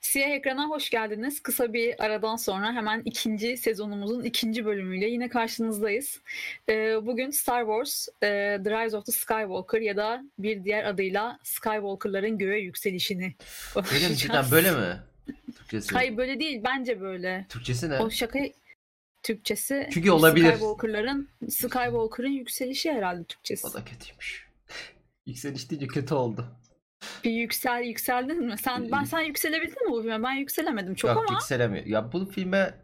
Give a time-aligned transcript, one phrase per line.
[0.00, 1.42] Siyah Ekran'a hoş geldiniz.
[1.42, 6.20] Kısa bir aradan sonra hemen ikinci sezonumuzun ikinci bölümüyle yine karşınızdayız.
[6.68, 8.26] Ee, bugün Star Wars e,
[8.64, 13.34] The Rise of the Skywalker ya da bir diğer adıyla Skywalker'ların göğe yükselişini
[13.94, 14.16] Öyle mi?
[14.16, 14.96] Cidden böyle mi?
[15.56, 15.94] Türkçesi.
[15.94, 17.46] Hayır böyle değil bence böyle.
[17.48, 17.98] Türkçesi ne?
[17.98, 18.38] O şaka
[19.22, 20.52] Türkçesi Çünkü olabilir.
[20.52, 23.66] Skywalker'ların Skywalker'ın yükselişi herhalde Türkçesi.
[23.66, 24.48] O da kötüymüş.
[25.26, 26.59] Yükseliş deyince kötü oldu.
[27.24, 28.58] Bir yüksel yükseldin mi?
[28.58, 30.22] Sen ben sen yükselebildin mi bu filme?
[30.22, 31.86] Ben yükselemedim çok Yok ama yükselemiyor.
[31.86, 32.74] Ya bu filme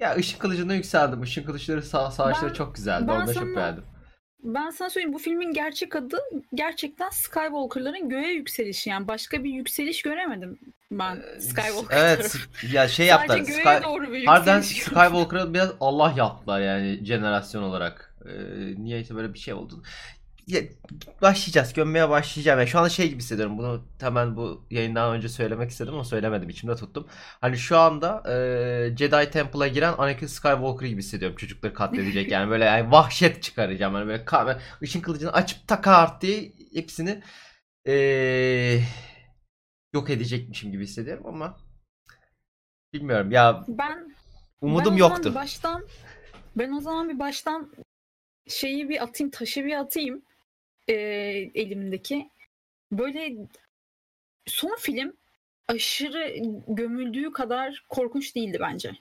[0.00, 1.22] ya Işın Kılıcı'na yükseldim.
[1.22, 3.04] Işın Kılıçları sağ savaşları Ben- çok güzeldi.
[3.08, 3.84] ben Onu da çok sana- beğendim.
[4.42, 6.18] ben sana söyleyeyim bu filmin gerçek adı
[6.54, 8.90] gerçekten Skywalker'ların göğe yükselişi.
[8.90, 10.58] Yani başka bir yükseliş göremedim
[10.90, 12.38] ben Skywalker Ee, Evet tarafı.
[12.76, 13.36] ya şey yaptılar.
[13.38, 14.60] Sadece göğe Sky- doğru bir Harbiden.
[14.60, 18.14] Skywalker'a biraz Allah yaptılar yani jenerasyon olarak.
[18.26, 18.30] Ee,
[18.82, 19.82] niyeyse böyle bir şey oldu.
[20.48, 20.60] Ya,
[21.22, 21.72] başlayacağız.
[21.72, 22.58] Gömmeye başlayacağım.
[22.58, 23.58] Yani şu anda şey gibi hissediyorum.
[23.58, 26.48] Bunu hemen bu yayından önce söylemek istedim ama söylemedim.
[26.48, 27.06] içimde tuttum.
[27.40, 31.36] Hani şu anda e, Jedi Temple'a giren Anakin Skywalker gibi hissediyorum.
[31.36, 32.30] Çocukları katledecek.
[32.30, 33.94] Yani böyle yani vahşet çıkaracağım.
[33.94, 37.22] Yani böyle ka- ışın kılıcını açıp takart diye hepsini
[37.86, 37.94] e,
[39.94, 41.56] yok edecekmişim gibi hissediyorum ama
[42.92, 43.30] bilmiyorum.
[43.32, 44.14] Ya Ben
[44.60, 45.34] umudum ben yoktu.
[45.34, 45.86] Baştan
[46.56, 47.72] ben o zaman bir baştan
[48.46, 50.22] şeyi bir atayım, taşı bir atayım
[50.88, 50.94] e,
[51.54, 52.30] elimdeki.
[52.92, 53.36] Böyle
[54.46, 55.12] son film
[55.68, 56.32] aşırı
[56.68, 58.92] gömüldüğü kadar korkunç değildi bence.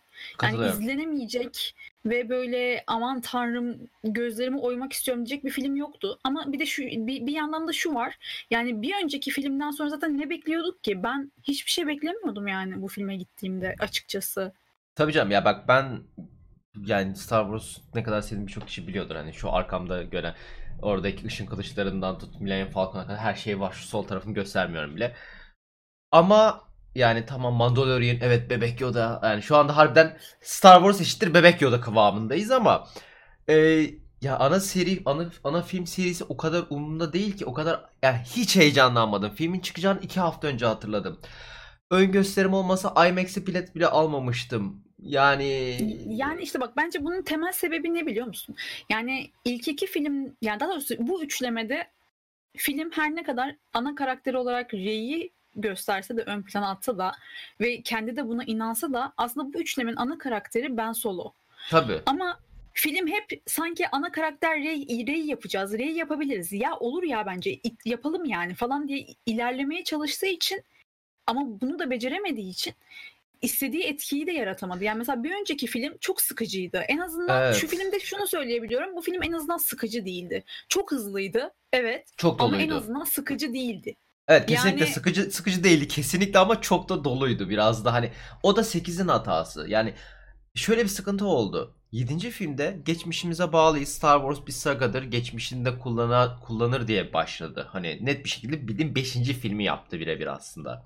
[0.44, 6.20] Yani izlenemeyecek ve böyle aman tanrım gözlerimi oymak istiyorum diyecek bir film yoktu.
[6.24, 8.18] Ama bir de şu bir, bir yandan da şu var.
[8.52, 11.04] Yani bir önceki filmden sonra zaten ne bekliyorduk ki?
[11.04, 14.54] Ben hiçbir şey beklemiyordum yani bu filme gittiğimde açıkçası.
[14.96, 16.00] Tabii canım ya bak ben
[16.86, 19.16] yani Star Wars ne kadar sevdiğimi birçok kişi biliyordur.
[19.16, 20.36] Hani şu arkamda gören
[20.82, 23.72] oradaki ışın kılıçlarından tut Millennium Falcon'a kadar her şey var.
[23.72, 25.16] Şu sol tarafını göstermiyorum bile.
[26.12, 31.62] Ama yani tamam Mandalorian evet Bebek Yoda yani şu anda harbiden Star Wars eşittir Bebek
[31.62, 32.88] Yoda kıvamındayız ama
[33.50, 33.56] e,
[34.22, 38.18] ya ana seri ana, ana film serisi o kadar umurumda değil ki o kadar yani
[38.18, 39.36] hiç heyecanlanmadım.
[39.36, 41.20] Filmin çıkacağını iki hafta önce hatırladım.
[41.92, 44.87] Ön gösterim olmasa IMAX'e bilet bile almamıştım.
[45.04, 45.78] Yani
[46.10, 48.56] Yani işte bak bence bunun temel sebebi ne biliyor musun?
[48.90, 51.88] Yani ilk iki film yani daha doğrusu bu üçlemede
[52.58, 57.12] film her ne kadar ana karakteri olarak Rey'i gösterse de ön plana atsa da
[57.62, 61.34] ve kendi de buna inansa da aslında bu üçlemenin ana karakteri Ben Solo.
[61.70, 62.02] tabii.
[62.06, 62.40] Ama
[62.74, 66.54] film hep sanki ana karakter Rey, Rey yapacağız, Rey yapabiliriz.
[66.54, 70.64] Ya olur ya bence yapalım yani falan diye ilerlemeye çalıştığı için
[71.28, 72.74] ama bunu da beceremediği için
[73.42, 74.84] istediği etkiyi de yaratamadı.
[74.84, 76.78] Yani mesela bir önceki film çok sıkıcıydı.
[76.78, 77.56] En azından Evet.
[77.56, 78.96] şu filmde şunu söyleyebiliyorum.
[78.96, 80.44] Bu film en azından sıkıcı değildi.
[80.70, 81.52] Çok hızlıydı.
[81.74, 82.08] Evet.
[82.18, 82.76] Çok Ama en doluydu.
[82.84, 83.96] azından sıkıcı değildi.
[84.28, 88.12] Evet kesinlikle Yani- sıkıcı sıkıcı değildi kesinlikle ama çok da doluydu biraz da hani
[88.44, 89.66] o da 8'in hatası.
[89.70, 89.94] Yani
[90.56, 91.74] şöyle bir sıkıntı oldu.
[91.92, 92.32] 7.
[92.32, 93.90] filmde geçmişimize bağlıyız.
[93.90, 95.04] Star Wars bir sagadır.
[95.04, 97.68] Geçmişinde kullana, kullanır diye başladı.
[97.72, 99.14] Hani net bir şekilde bildiğin 5.
[99.34, 100.84] filmi yaptı birebir aslında.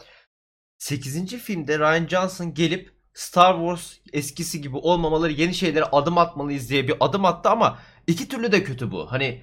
[0.81, 1.37] 8.
[1.37, 6.95] filmde Ryan Johnson gelip Star Wars eskisi gibi olmamaları yeni şeylere adım atmalıyız diye bir
[6.99, 9.11] adım attı ama iki türlü de kötü bu.
[9.11, 9.41] Hani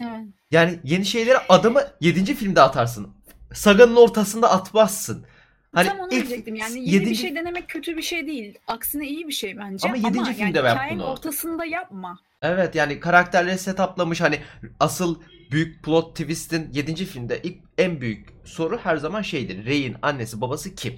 [0.00, 0.20] Evet.
[0.50, 2.34] yani yeni şeylere adımı 7.
[2.34, 3.08] filmde atarsın.
[3.52, 5.26] Saganın ortasında atmazsın.
[5.74, 6.54] Hani Tam onu ilk diyecektim.
[6.54, 8.58] Yani yeni yedinci- bir şey denemek kötü bir şey değil.
[8.66, 9.88] Aksine iyi bir şey bence.
[9.88, 11.06] Ama yedinci yani filmde yap hikayenin bunu.
[11.06, 12.18] ortasında yapma.
[12.42, 14.40] Evet yani karakterleri setuplamış hani
[14.80, 15.20] asıl
[15.52, 16.94] büyük plot twist'in 7.
[17.06, 19.64] filmde ilk en büyük soru her zaman şeydir.
[19.66, 20.92] Rey'in annesi babası kim?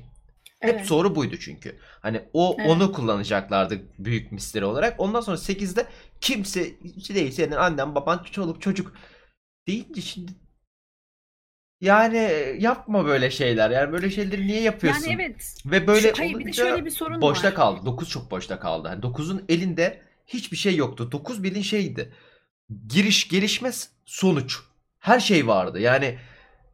[0.60, 0.86] Hep Evet.
[0.86, 1.78] soru buydu çünkü.
[2.00, 2.70] Hani o Evet.
[2.70, 5.00] onu kullanacaklardı büyük misteri olarak.
[5.00, 5.86] Ondan sonra 8'de
[6.20, 8.94] kimse hiç değil senin annen baban çoluk çocuk
[9.68, 10.32] deyince şimdi
[11.80, 13.70] yani yapma böyle şeyler.
[13.70, 15.10] Yani böyle şeyleri niye yapıyorsun?
[15.10, 15.54] Yani evet.
[15.66, 17.54] Ve böyle Şu- hayır, bir de şöyle bir sorun boşta var.
[17.54, 17.86] kaldı.
[17.86, 18.88] 9 çok boşta kaldı.
[18.88, 21.12] Hani 9'un elinde hiçbir şey yoktu.
[21.12, 22.12] 9 bildiğin şeydi.
[22.88, 24.58] Giriş, gelişmez, sonuç.
[24.98, 25.80] Her şey vardı.
[25.80, 26.18] Yani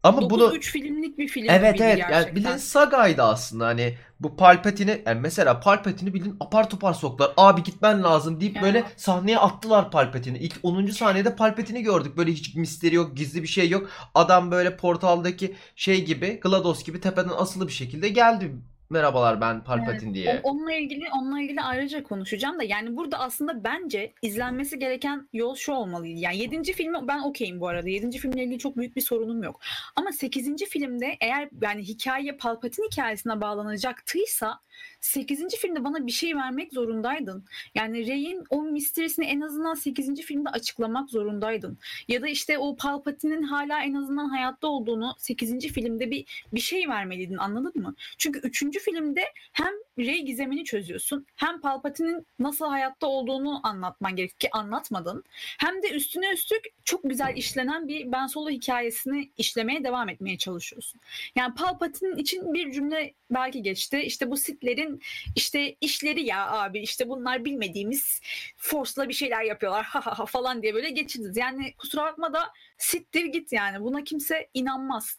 [0.03, 2.37] ama 9 bunu 3 filmlik bir film Evet evet yani gerçekten.
[2.37, 7.33] bildiğin sagaydı aslında hani bu Palpatine'i yani mesela Palpatine'i bildiğin apar topar soktular.
[7.37, 8.63] Abi gitmen lazım deyip Ya.
[8.63, 10.39] böyle sahneye attılar Palpatine'i.
[10.39, 10.87] İlk 10.
[10.87, 12.17] saniyede Palpatine'i gördük.
[12.17, 13.89] Böyle hiç misteri yok, gizli bir şey yok.
[14.15, 18.53] Adam böyle portaldaki şey gibi, GLaDOS gibi tepeden asılı bir şekilde geldi.
[18.91, 20.41] Merhabalar ben Palpatine diye.
[20.43, 25.73] Onunla ilgili onunla ilgili ayrıca konuşacağım da yani burada aslında bence izlenmesi gereken yol şu
[25.73, 26.21] olmalıydı.
[26.21, 26.73] Yani 7.
[26.73, 27.89] filmi ben okeyim bu arada.
[27.89, 28.19] 7.
[28.19, 29.61] filmle ilgili çok büyük bir sorunum yok.
[29.97, 30.65] Ama 8.
[30.65, 34.61] filmde eğer yani hikaye Palpatine hikayesine bağlanacaktıysa
[35.01, 35.57] 8.
[35.57, 37.45] filmde bana bir şey vermek zorundaydın.
[37.75, 40.21] Yani Rey'in o misterisini en azından 8.
[40.21, 41.79] filmde açıklamak zorundaydın.
[42.09, 45.67] Ya da işte o Palpatine'in hala en azından hayatta olduğunu 8.
[45.67, 47.95] filmde bir bir şey vermeliydin anladın mı?
[48.19, 48.79] Çünkü 3.
[48.79, 55.25] filmde hem Rey gizemini çözüyorsun hem Palpatine'in nasıl hayatta olduğunu anlatman gerek ki anlatmadın.
[55.59, 61.01] Hem de üstüne üstlük çok güzel işlenen bir Ben Solo hikayesini işlemeye devam etmeye çalışıyorsun.
[61.37, 63.99] Yani Palpatine'in için bir cümle belki geçti.
[63.99, 64.37] İşte bu
[64.71, 65.03] Sith'lerin
[65.37, 68.21] işte işleri ya abi işte bunlar bilmediğimiz
[68.57, 71.37] Force'la bir şeyler yapıyorlar ha ha ha falan diye böyle geçiriz.
[71.37, 75.19] Yani kusura bakma da Sith'tir git yani buna kimse inanmaz.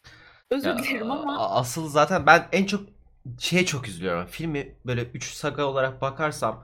[0.50, 2.81] Özür Ya, dilerim ama asıl zaten ben en çok
[3.39, 4.27] şeye çok üzülüyorum.
[4.27, 6.63] Filmi böyle 3 saga olarak bakarsam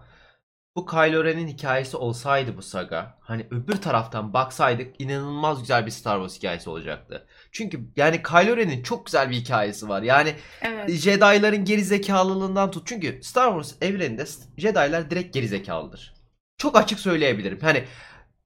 [0.77, 6.15] bu Kylo Ren'in hikayesi olsaydı bu saga hani öbür taraftan baksaydık inanılmaz güzel bir Star
[6.17, 7.27] Wars hikayesi olacaktı.
[7.51, 10.01] Çünkü yani Kylo Ren'in çok güzel bir hikayesi var.
[10.01, 10.89] Yani evet.
[10.89, 12.87] Jedi'ların geri zekalılığından tut.
[12.87, 14.25] Çünkü Star Wars evreninde
[14.57, 16.13] Jedi'lar direkt geri zekalıdır.
[16.57, 17.59] Çok açık söyleyebilirim.
[17.61, 17.83] Hani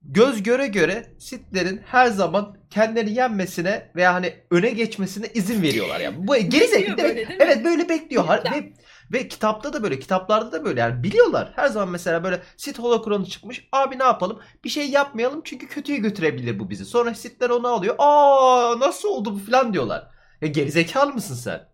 [0.02, 6.28] göz göre göre Sith'lerin her zaman kendilerini yenmesine veya hani öne geçmesine izin veriyorlar yani.
[6.28, 7.02] Bu geri zekalı
[7.40, 8.26] evet, böyle bekliyor.
[8.26, 8.52] Har-.
[8.52, 8.74] Ve,
[9.12, 11.52] ve kitapta da böyle, kitaplarda da böyle yani biliyorlar.
[11.56, 13.68] Her zaman mesela böyle Sith holokronu çıkmış.
[13.72, 14.40] Abi ne yapalım?
[14.64, 16.86] Bir şey yapmayalım çünkü kötüye götürebilir bu bizi.
[16.86, 17.96] Sonra Sith'ler onu alıyor.
[17.98, 20.08] Aa nasıl oldu bu falan diyorlar.
[20.42, 21.70] Ya geri zekalı mısın sen?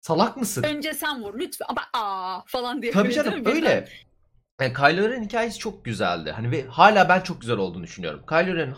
[0.00, 0.62] Salak mısın?
[0.62, 1.66] Önce sen vur lütfen.
[1.68, 2.92] Ama aa falan diye.
[2.92, 3.88] Tabii canım öyle.
[4.60, 6.32] Yani Kylo Ren hikayesi çok güzeldi.
[6.32, 8.22] Hani ve hala ben çok güzel olduğunu düşünüyorum.
[8.28, 8.74] Kylo Ren'in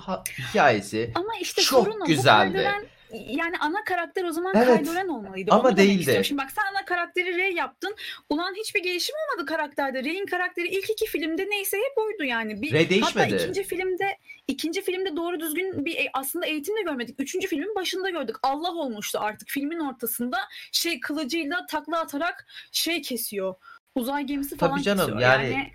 [0.48, 2.52] hikayesi Ama işte Çok sorun güzeldi.
[2.52, 4.78] Kylo Ren- yani ana karakter o zaman Evet.
[4.78, 5.50] Kylo Ren olmalıydı.
[5.52, 6.20] Ama Onu değildi.
[6.24, 7.96] Şimdi bak sen ana karakteri Rey yaptın.
[8.30, 10.04] Ulan hiçbir gelişim olmadı karakterde.
[10.04, 12.62] Rey'in karakteri ilk iki filmde neyse hep oydu yani.
[12.62, 13.24] Bir, Rey değişmedi.
[13.32, 14.16] Hatta ikinci filmde
[14.48, 17.20] ikinci filmde doğru düzgün bir e, aslında eğitim de görmedik.
[17.20, 18.36] Üçüncü filmin başında gördük.
[18.42, 20.38] Allah olmuştu artık filmin ortasında
[20.72, 23.54] şey kılıcıyla takla atarak şey kesiyor.
[23.94, 25.20] Uzay gemisi Tabii falan canım, kesiyor.
[25.20, 25.72] yani-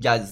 [0.00, 0.24] ya,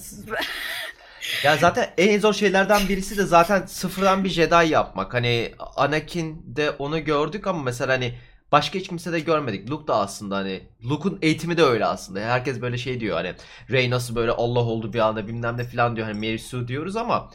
[1.43, 5.13] ya zaten en zor şeylerden birisi de zaten sıfırdan bir Jedi yapmak.
[5.13, 8.13] Hani Anakin'de onu gördük ama mesela hani
[8.51, 9.69] başka hiç kimse de görmedik.
[9.69, 12.19] Luke da aslında hani Luke'un eğitimi de öyle aslında.
[12.19, 13.33] Herkes böyle şey diyor hani
[13.71, 16.07] Rey nasıl böyle Allah oldu bir anda bilmem ne falan diyor.
[16.07, 17.31] Hani Mary Sue diyoruz ama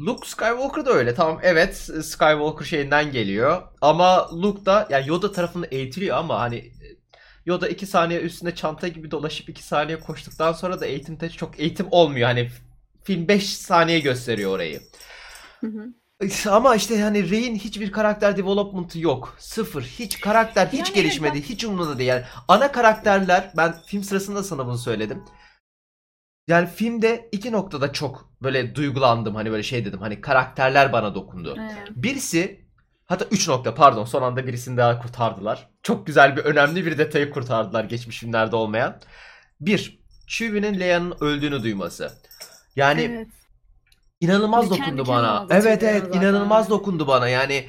[0.00, 1.14] Luke Skywalker da öyle.
[1.14, 3.62] Tamam evet Skywalker şeyinden geliyor.
[3.80, 6.72] Ama Luke da yani Yoda tarafında eğitiliyor ama hani
[7.46, 11.86] Yoda 2 saniye üstünde çanta gibi dolaşıp 2 saniye koştuktan sonra da eğitimde çok eğitim
[11.90, 12.28] olmuyor.
[12.28, 12.50] Hani
[13.04, 14.80] film 5 saniye gösteriyor orayı.
[15.60, 15.88] Hı hı.
[16.50, 19.36] Ama işte hani Rey'in hiçbir karakter development'ı yok.
[19.38, 19.82] Sıfır.
[19.82, 21.42] Hiç karakter hiç Yani evet, gelişmedi.
[21.42, 22.08] Hiç umurunda değil.
[22.08, 25.24] Yani ana karakterler ben film sırasında sana bunu söyledim.
[26.48, 29.34] Yani filmde iki noktada çok böyle duygulandım.
[29.34, 30.00] Hani böyle şey dedim.
[30.00, 31.56] Hani karakterler bana dokundu.
[31.60, 31.88] Evet.
[31.90, 32.66] Birisi
[33.04, 35.68] hatta 3 nokta pardon son anda birisini daha kurtardılar.
[35.82, 39.00] Çok güzel bir önemli bir detayı kurtardılar geçmiş filmlerde olmayan.
[39.60, 42.12] Bir, Chewie'nin Leia'nın öldüğünü duyması.
[42.76, 43.28] Yani evet.
[44.20, 45.46] inanılmaz Ve kendi dokundu bana.
[45.50, 46.12] Evet evet zaten.
[46.12, 47.28] inanılmaz dokundu bana.
[47.28, 47.68] Yani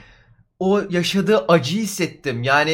[0.59, 2.44] o yaşadığı acıyı hissettim.
[2.44, 2.73] Yani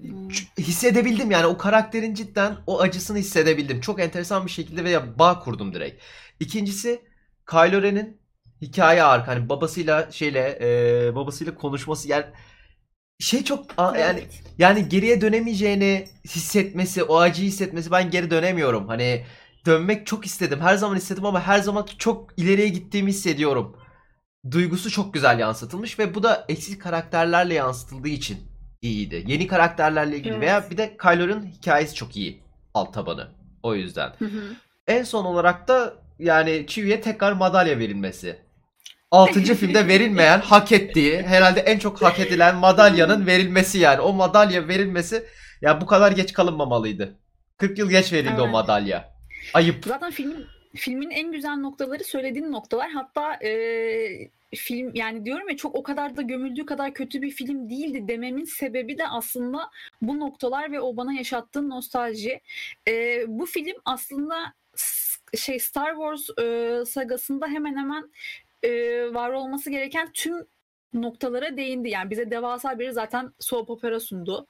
[0.00, 0.40] Hmm.
[0.58, 3.80] hissedebildim yani o karakterin cidden o acısını hissedebildim.
[3.80, 6.02] Çok enteresan bir şekilde ve bağ kurdum direkt.
[6.40, 7.02] İkincisi
[7.50, 8.20] Kylo Ren'in
[8.62, 10.58] hikaye arka hani babasıyla şeyle
[11.10, 12.26] e, babasıyla konuşması yani
[13.18, 14.42] şey çok yani Evet.
[14.58, 18.88] yani geriye dönemeyeceğini hissetmesi, o acıyı hissetmesi ben geri dönemiyorum.
[18.88, 19.26] Hani
[19.68, 20.60] dönmek çok istedim.
[20.60, 23.76] Her zaman istedim ama her zaman çok ileriye gittiğimi hissediyorum.
[24.50, 28.38] Duygusu çok güzel yansıtılmış ve bu da eksik karakterlerle yansıtıldığı için
[28.82, 29.24] iyiydi.
[29.26, 30.42] Yeni karakterlerle ilgili Evet.
[30.42, 32.42] veya bir de Kylo'nun hikayesi çok iyi.
[32.74, 33.28] Alt tabanı.
[33.62, 34.12] O yüzden.
[34.18, 34.42] Hı hı.
[34.86, 38.38] En son olarak da yani Chewie'ye tekrar madalya verilmesi.
[39.10, 39.40] 6.
[39.42, 44.00] filmde verilmeyen, hak ettiği, herhalde en çok hak edilen madalyanın verilmesi yani.
[44.00, 45.24] O madalya verilmesi
[45.62, 47.18] ya bu kadar geç kalınmamalıydı.
[47.56, 48.52] 40 yıl geç verildi o Evet.
[48.52, 49.17] madalya.
[49.54, 49.84] Ayıp.
[49.84, 52.90] Zaten filmin filmin en güzel noktaları söylediğin noktalar.
[52.90, 57.70] Hatta e, film yani diyorum ya çok o kadar da gömüldüğü kadar kötü bir film
[57.70, 59.70] değildi dememin sebebi de aslında
[60.02, 62.40] bu noktalar ve o bana yaşattığı nostalji.
[62.88, 64.54] E, bu film aslında
[65.36, 68.10] şey Star Wars e, sagasında hemen hemen
[68.62, 68.70] e,
[69.14, 70.46] var olması gereken tüm
[70.94, 71.88] noktalara değindi.
[71.88, 74.46] Yani bize devasa bir zaten soap opera sundu.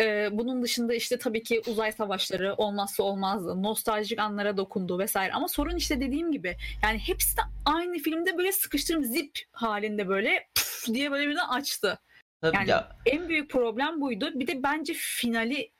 [0.00, 3.62] Ee, bunun dışında işte tabii ki uzay savaşları olmazsa olmazdı.
[3.62, 5.32] Nostaljik anlara dokundu vesaire.
[5.32, 10.48] Ama sorun işte dediğim gibi yani hepsi de aynı filmde böyle sıkıştırım zip halinde böyle
[10.54, 11.98] puf diye böyle birden açtı.
[12.40, 12.96] Tabii Yani- ya.
[13.06, 14.30] En büyük problem buydu.
[14.34, 15.70] Bir de bence finali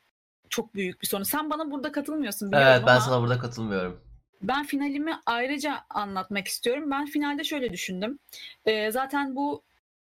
[0.49, 1.23] çok büyük bir sorun.
[1.23, 4.01] Sen bana burada katılmıyorsun biliyorum Evet ben ama sana burada katılmıyorum.
[4.43, 6.91] ben finalimi ayrıca anlatmak istiyorum.
[6.91, 8.19] Ben finalde şöyle düşündüm.
[8.67, 9.63] Ee, zaten bu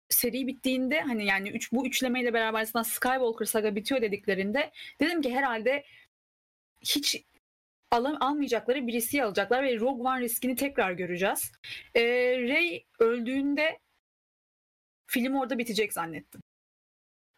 [0.09, 5.35] seri bittiğinde hani yani üç, bu üçlemeyle beraber zaten Skywalker saga bitiyor dediklerinde dedim ki
[5.35, 5.83] herhalde
[6.81, 7.23] hiç
[7.91, 11.51] alam almayacakları birisi alacaklar ve Rogue One riskini tekrar göreceğiz.
[11.95, 12.01] Ee,
[12.37, 13.79] Rey öldüğünde
[15.07, 16.41] film orada bitecek zannettim.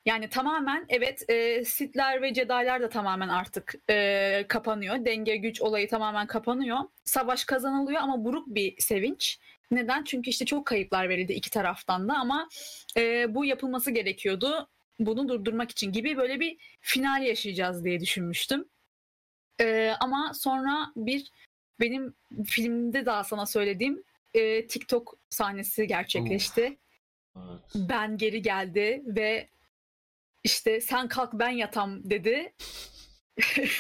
[0.06, 5.06] Yani tamamen evet e, Sith'ler ve Jedi'lar da tamamen artık e, kapanıyor.
[5.06, 6.80] Denge güç olayı tamamen kapanıyor.
[7.04, 9.40] Savaş kazanılıyor ama buruk bir sevinç.
[9.72, 10.04] Neden?
[10.04, 12.50] Çünkü işte çok kayıplar verildi iki taraftan da ama
[12.98, 14.70] e, bu yapılması gerekiyordu.
[15.00, 18.70] Bunu durdurmak için gibi böyle bir final yaşayacağız diye düşünmüştüm.
[19.62, 21.32] E, ama sonra bir
[21.80, 22.14] benim
[22.46, 26.62] filmde daha sana söylediğim e, TikTok sahnesi gerçekleşti.
[26.62, 26.78] Evet.
[27.76, 29.50] Ben geri geldi ve
[30.44, 32.54] işte sen kalk ben yatam dedi.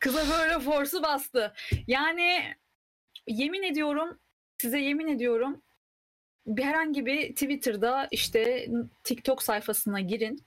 [0.00, 1.54] Kıza böyle forsu bastı.
[1.86, 2.54] Yani
[3.26, 4.18] yemin ediyorum
[4.58, 5.62] size yemin ediyorum
[6.46, 8.68] bir herhangi bir Twitter'da işte
[9.04, 10.44] TikTok sayfasına girin.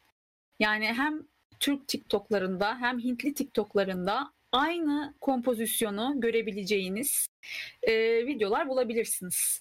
[0.59, 1.23] Yani hem
[1.59, 7.27] Türk TikTok'larında hem Hintli TikTok'larında aynı kompozisyonu görebileceğiniz
[7.83, 9.59] e, videolar bulabilirsiniz.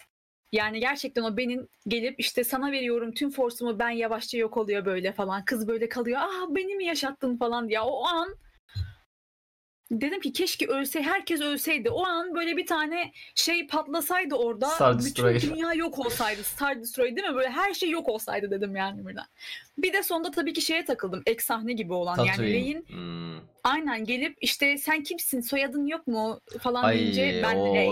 [0.53, 5.13] Yani gerçekten o benim gelip işte sana veriyorum tüm forsumu ben yavaşça yok oluyor böyle
[5.13, 5.45] falan.
[5.45, 6.21] Kız böyle kalıyor.
[6.23, 7.81] Ah beni mi yaşattın falan diye.
[7.81, 8.37] O an
[9.91, 11.91] dedim ki keşke ölse herkes ölseydi.
[11.91, 15.41] O an böyle bir tane şey patlasaydı orada Star bütün Destroyer.
[15.43, 16.43] dünya yok olsaydı.
[16.45, 17.35] Star Destroyer değil mi?
[17.35, 19.25] Böyle her şey yok olsaydı dedim yani birden.
[19.79, 21.23] Bir de sonda tabii ki şeye takıldım.
[21.27, 22.17] Ek sahne gibi olan.
[22.19, 22.53] Yani Tatooine.
[22.53, 23.41] Rey'in Hmm.
[23.65, 27.75] aynen gelip işte sen kimsin soyadın yok mu falan Ay deyince ben o...
[27.75, 27.91] Rey.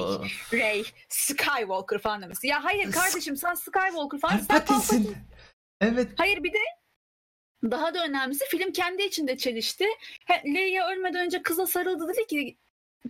[0.53, 2.47] Rey, Skywalker falan demesi.
[2.47, 4.47] Ya hayır kardeşim sen Skywalker falan sen.
[4.47, 5.07] Palpatine.
[5.81, 6.09] Evet.
[6.17, 6.59] Hayır bir de
[7.65, 9.85] daha da önemlisi film kendi içinde çelişti.
[10.45, 12.57] Leia ölmeden önce kıza sarıldı dedi ki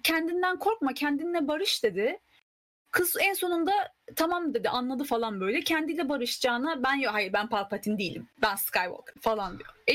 [0.02, 2.18] kendinden korkma kendinle barış dedi.
[2.90, 3.72] Kız en sonunda
[4.16, 5.60] tamam dedi anladı falan böyle.
[5.60, 8.28] Kendiyle barışacağına ben yok hayır ben Palpatine değilim.
[8.42, 9.70] Ben Skywalker falan diyor.
[9.90, 9.92] E,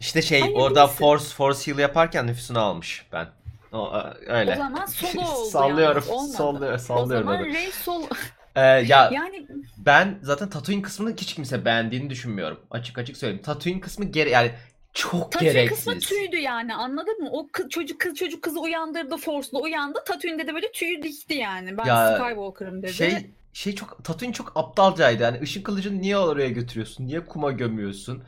[0.00, 0.98] İşte şey Hayır, orada neyse.
[0.98, 3.28] Force Force Heal yaparken nüfusunu almış ben.
[3.72, 3.92] O,
[4.26, 4.52] öyle.
[4.52, 6.04] o zaman solo oldu sallıyorum.
[6.08, 6.16] yani.
[6.18, 6.78] Olmadı.
[6.78, 7.44] Sallıyorum, O zaman.
[7.44, 8.06] Rey solo.
[8.56, 12.60] Ee, ya yani ben zaten Tatooine kısmını hiç kimse beğendiğini düşünmüyorum.
[12.70, 13.42] Açık açık söyleyeyim.
[13.42, 14.50] Tatooine kısmı gere yani
[14.92, 15.78] çok Tatooine gereksiz.
[15.78, 17.28] kısmı tüydü yani anladın mı?
[17.32, 19.98] O kız, çocuk kız çocuk kızı uyandırdı Force'la uyandı.
[20.06, 21.78] Tatooine'de de böyle tüyü dikti yani.
[21.78, 22.92] Ben Ya, Skywalker'ım dedi.
[22.92, 25.22] Şey şey çok Tatooine çok aptalcaydı.
[25.22, 27.06] Yani ışın kılıcını niye oraya götürüyorsun?
[27.06, 28.24] Niye kuma gömüyorsun?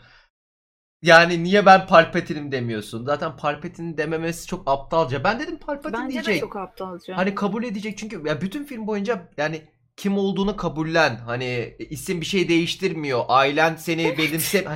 [1.02, 3.04] Yani niye ben Palpatine'im demiyorsun?
[3.04, 5.24] Zaten Palpatine dememesi çok aptalca.
[5.24, 6.34] Ben dedim Palpatine Bence diyecek.
[6.34, 7.16] de çok aptalca.
[7.16, 9.62] Hani kabul edecek çünkü ya bütün film boyunca yani
[9.96, 11.16] kim olduğunu kabullen.
[11.16, 13.24] Hani isim bir şey değiştirmiyor.
[13.28, 14.66] Ailen seni benimse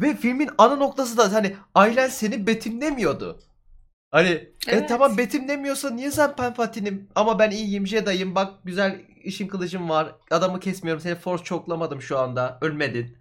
[0.00, 3.40] ve filmin ana noktası da hani ailen seni betimlemiyordu.
[4.10, 4.88] Hani e, Evet.
[4.88, 10.60] tamam betimlemiyorsa niye sen Palpatine'im ama ben iyiyim Jedi'yim bak güzel işin kılıcım var adamı
[10.60, 13.16] kesmiyorum seni force çoklamadım şu anda ölmedin.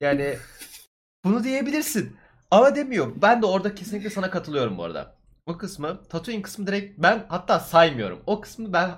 [0.00, 0.36] Yani
[1.24, 2.16] bunu diyebilirsin
[2.50, 3.12] ama demiyor.
[3.22, 5.16] Ben de orada kesinlikle sana katılıyorum bu arada.
[5.46, 8.22] O kısmı Tatooine kısmı direkt ben hatta saymıyorum.
[8.26, 8.90] O kısmı ben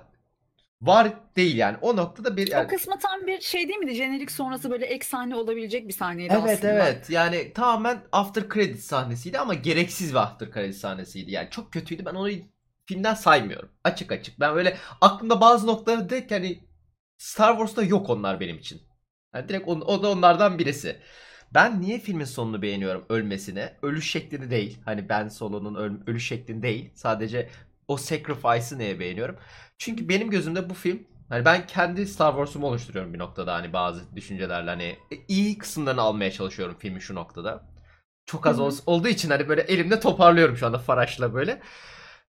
[0.82, 1.76] var değil yani.
[1.80, 3.94] O noktada bir yani- O kısmı tam bir şey değil miydi?
[3.94, 6.73] Jenerik sonrası böyle ek sahne olabilecek bir sahneydi Evet aslında.
[6.73, 11.30] evet yani tamamen after credit sahnesiydi ama gereksiz bir after credit sahnesiydi.
[11.30, 12.30] Yani çok kötüydü ben onu
[12.87, 13.68] filmden saymıyorum.
[13.85, 14.40] Açık açık.
[14.40, 16.58] Ben öyle aklımda bazı noktaları direkt hani
[17.18, 18.82] Star Wars'ta yok onlar benim için.
[19.35, 20.97] Yani direkt on- o da onlardan birisi.
[21.54, 23.76] Ben niye filmin sonunu beğeniyorum ölmesine?
[23.82, 24.78] Ölüş şeklini değil.
[24.85, 26.90] Hani Ben Solo'nun öl- ölüş şeklini değil.
[26.94, 27.49] Sadece
[27.88, 29.37] o sacrifice'ı neye beğeniyorum?
[29.78, 34.16] Çünkü benim gözümde bu film Hani ben kendi Star Wars'umu oluşturuyorum bir noktada hani bazı
[34.16, 37.64] düşüncelerle hani iyi kısımlarını almaya çalışıyorum filmin şu noktada.
[38.26, 38.64] Çok az Hı hı.
[38.64, 41.61] ol- olduğu için hani böyle elimde toparlıyorum şu anda Faraş'la böyle.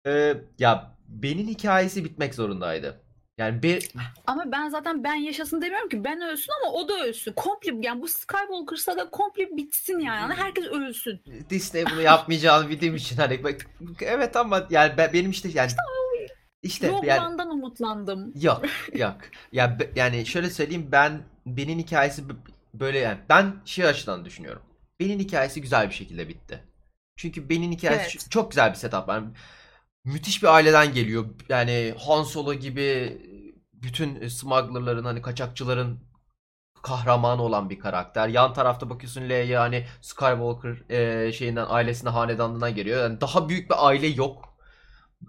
[0.08, 3.02] Ee, ya Ben'in hikayesi bitmek zorundaydı.
[3.38, 3.92] Yani bir
[4.28, 6.04] Ama ben zaten ben yaşasın demiyorum ki.
[6.04, 7.34] Ben ölsün ama o da ölsün.
[7.34, 10.22] Komple yani bu Skywalker saga komple bitsin yani.
[10.22, 11.22] Yani Herkes ölsün.
[11.50, 13.40] Disney bunu yapmayacağını bildiğim için hani
[14.02, 15.82] evet ama yani ben- benim işte yani işte
[16.92, 18.34] Rogue yani One'dan umutlandım.
[18.42, 19.18] Yok yok.
[19.52, 22.24] Ya be- yani şöyle söyleyeyim ben Ben'in hikayesi
[22.74, 24.62] böyle yani ben şey açıdan düşünüyorum.
[25.00, 26.64] Ben'in hikayesi güzel bir şekilde bitti.
[27.16, 28.28] Çünkü Ben'in hikayesi Evet.
[28.32, 29.08] çok güzel bir setup.
[29.10, 29.28] Yani
[30.06, 31.26] müthiş bir aileden geliyor.
[31.50, 33.18] Yani Han Solo gibi
[33.74, 36.00] bütün smugglerların hani kaçakçıların
[36.84, 38.28] kahramanı olan bir karakter.
[38.28, 43.02] Yan tarafta bakıyorsun Leia hani Skywalker e, şeyinden ailesine hanedanlığından geliyor.
[43.04, 44.55] Yani daha büyük bir aile yok.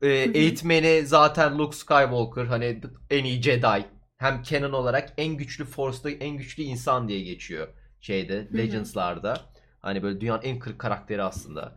[0.02, 3.84] E, eğitmeni zaten Luke Skywalker hani en iyi Jedi.
[4.18, 7.68] Hem canon olarak en güçlü Force'da en güçlü insan diye geçiyor
[8.00, 8.48] şeyde.
[8.56, 9.40] Legends'larda.
[9.82, 11.76] Hani böyle dünyanın en kırık karakteri aslında.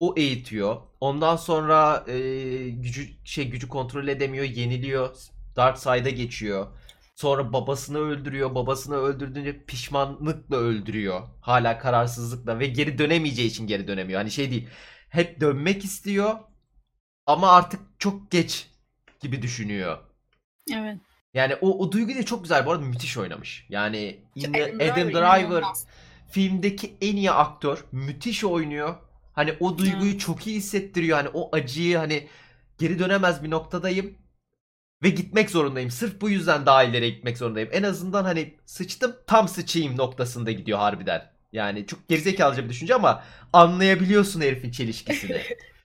[0.00, 0.76] O eğitiyor.
[1.00, 2.18] Ondan sonra e,
[2.68, 5.16] gücü şey gücü kontrol edemiyor, yeniliyor.
[5.56, 6.66] Dark Side'a geçiyor.
[7.16, 8.54] Sonra babasını öldürüyor.
[8.54, 11.20] Babasını öldürdüğünce pişmanlıkla öldürüyor.
[11.40, 14.20] Hala kararsızlıkla ve geri dönemeyeceği için geri dönemiyor.
[14.20, 14.68] Hani şey değil.
[15.08, 16.34] Hep dönmek istiyor
[17.28, 18.66] ama artık çok geç
[19.20, 19.98] gibi düşünüyor.
[20.74, 20.96] Evet.
[21.34, 22.66] Yani o, o duygu da çok güzel.
[22.66, 23.66] Bu arada müthiş oynamış.
[23.68, 25.86] Yani Adam Adam Driver Driver inanılmaz.
[26.30, 27.84] filmdeki en iyi aktör.
[27.92, 28.96] Müthiş oynuyor.
[29.32, 30.20] Hani o duyguyu Evet.
[30.20, 31.16] çok iyi hissettiriyor.
[31.16, 32.28] Hani o acıyı hani
[32.78, 34.18] geri dönemez bir noktadayım.
[35.02, 35.90] Ve gitmek zorundayım.
[35.90, 37.68] Sırf bu yüzden daha ileriye gitmek zorundayım.
[37.72, 41.32] En azından hani sıçtım tam sıçayım noktasında gidiyor harbiden.
[41.52, 45.42] Yani çok gerizekalıca bir düşünce ama anlayabiliyorsun herifin çelişkisini.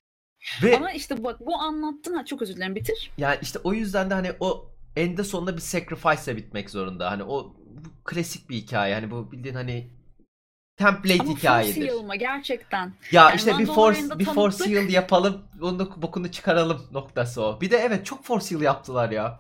[0.63, 3.11] Ve Ama işte bak bu anlattın ha çok özür dilerim bitir.
[3.17, 7.11] yani işte o yüzden de hani o eninde sonunda bir sacrifice'la bitmek zorunda.
[7.11, 8.93] Hani o bu klasik bir hikaye.
[8.95, 9.89] Hani bu bildiğin hani
[10.77, 11.73] template Ama hikayedir.
[11.75, 12.93] force yığılma gerçekten.
[13.11, 14.67] Ya Yani işte bir Mandalorian'da force bir force tanıttık.
[14.81, 15.41] heal yapalım.
[15.61, 17.61] Onun da bokunu çıkaralım noktası o.
[17.61, 19.39] Bir de evet çok force heal yaptılar ya.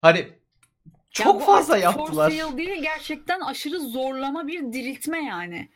[0.00, 2.30] Hani Ya çok bu fazla artık yaptılar.
[2.30, 5.68] Force heal değil gerçekten aşırı zorlama bir diriltme yani.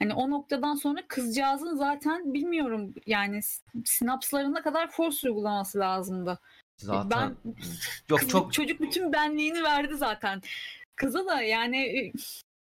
[0.00, 3.40] Hani o noktadan sonra kızcağızın zaten bilmiyorum yani
[3.84, 6.38] sinapslarına kadar force uygulaması lazımdı.
[6.76, 7.54] Zaten Ben
[8.10, 10.42] yok kız- çok çocuk bütün benliğini verdi zaten.
[10.96, 12.12] Kıza da yani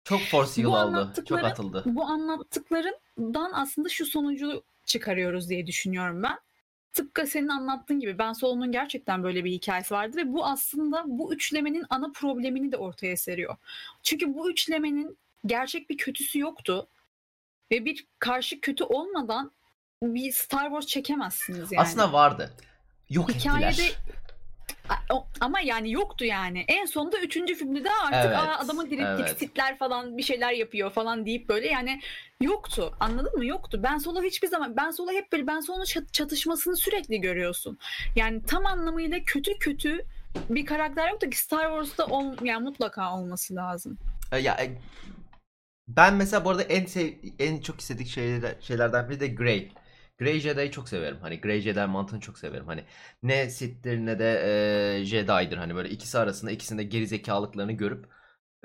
[0.04, 1.24] çok force aldı.
[1.28, 1.84] Çok atıldı.
[1.86, 6.40] bu anlattıklarından aslında şu sonucu çıkarıyoruz diye düşünüyorum ben.
[6.94, 11.34] Tıpkı senin anlattığın gibi Ben Solo'nun gerçekten böyle bir hikayesi vardı ve bu aslında bu
[11.34, 13.56] üçlemenin ana problemini de ortaya seriyor.
[14.04, 16.88] Çünkü bu üçlemenin gerçek bir kötüsü yoktu
[17.72, 19.52] ve bir karşı kötü olmadan
[20.04, 21.82] bir Star Wars çekemezsiniz yani.
[21.82, 22.54] Aslında vardı.
[23.10, 23.96] Yok Hikayede ettiler.
[25.40, 26.66] Ama yani yoktu yani.
[26.68, 29.80] En sonunda üçüncü filmde de artık Evet, Aa, adamı evet.
[29.80, 32.02] Falan bir şeyler yapıyor falan deyip böyle yani
[32.42, 32.94] yoktu.
[33.00, 33.46] Anladın mı?
[33.46, 33.80] Yoktu.
[33.84, 37.78] Ben Solo hiçbir zaman Ben Solo hep böyle Ben Solo'nun çat- çatışmasını sürekli görüyorsun.
[38.16, 40.06] Yani tam anlamıyla kötü kötü
[40.50, 43.98] bir karakter yoktu ki Star Wars'ta ol, yani mutlaka olması lazım.
[44.32, 44.72] E, Ya e,
[45.90, 49.72] ben mesela bu arada en sev en çok istedik şeyler, şeylerden biri de Grey.
[50.20, 51.18] Grey Jedi'yi çok severim.
[51.22, 52.68] Hani Grey Jedi mantığını çok severim.
[52.68, 52.84] Hani
[53.24, 54.42] ne Sith'tir ne de
[55.02, 55.58] e, Jedi'dir.
[55.58, 58.06] Hani böyle ikisi arasında ikisinde gerizekalıklarını görüp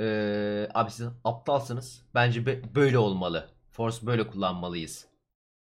[0.00, 2.02] e, abi siz aptalsınız.
[2.14, 3.50] Bence be- böyle olmalı.
[3.70, 5.06] Force böyle kullanmalıyız.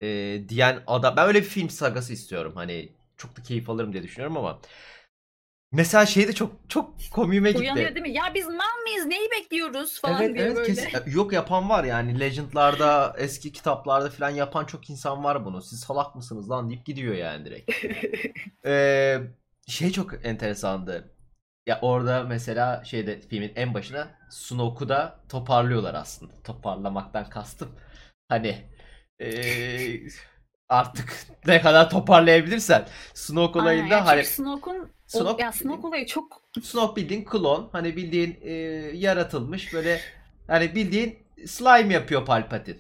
[0.03, 0.07] E,
[0.49, 1.17] diyen adam.
[1.17, 2.53] Ben öyle bir film sagası istiyorum.
[2.57, 4.61] Hani çok da keyif alırım diye düşünüyorum ama
[5.75, 7.63] Mesela şey de çok çok komiğime gitti.
[7.63, 8.13] Uyanıyor değil mi?
[8.13, 9.07] Ya biz mal mıyız?
[9.07, 10.67] Neyi bekliyoruz falan Evet diye evet böyle.
[10.67, 11.11] kesin.
[11.13, 15.63] Yok yapan var yani Legend'larda eski kitaplarda falan yapan çok insan var bunu.
[15.63, 17.71] Siz salak mısınız lan deyip gidiyor yani direkt.
[18.67, 19.21] Ee,
[19.67, 21.15] şey çok enteresandı.
[21.67, 26.33] Ya orada mesela şeyde filmin en başına Snoke'u da toparlıyorlar aslında.
[26.45, 27.69] Toparlamaktan kastım.
[28.29, 28.65] Hani
[29.21, 30.01] ee,
[30.69, 33.63] artık ne kadar toparlayabilirsen Snoke Aynen.
[33.63, 37.69] olayında Yani hani Snoke'un Snoke- o, ya Snoke olayı çok Snoke bildiğin klon.
[37.73, 38.53] Hani bildiğin e,
[38.97, 40.01] yaratılmış böyle
[40.47, 42.77] hani bildiğin slime yapıyor Palpatine.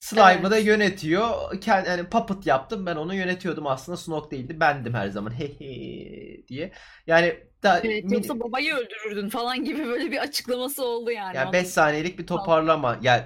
[0.00, 0.66] Slime'ı da Evet.
[0.66, 1.60] yönetiyor.
[1.60, 4.60] Kendi, hani puppet yaptım ben onu yönetiyordum aslında Snoke değildi.
[4.60, 6.72] Bendim her zaman he he diye.
[7.06, 11.36] Yani da, Evet, mini- yoksa babayı öldürürdün falan gibi böyle bir açıklaması oldu yani.
[11.36, 11.52] yani onun.
[11.52, 12.98] 5 saniyelik bir toparlama.
[13.02, 13.22] Yani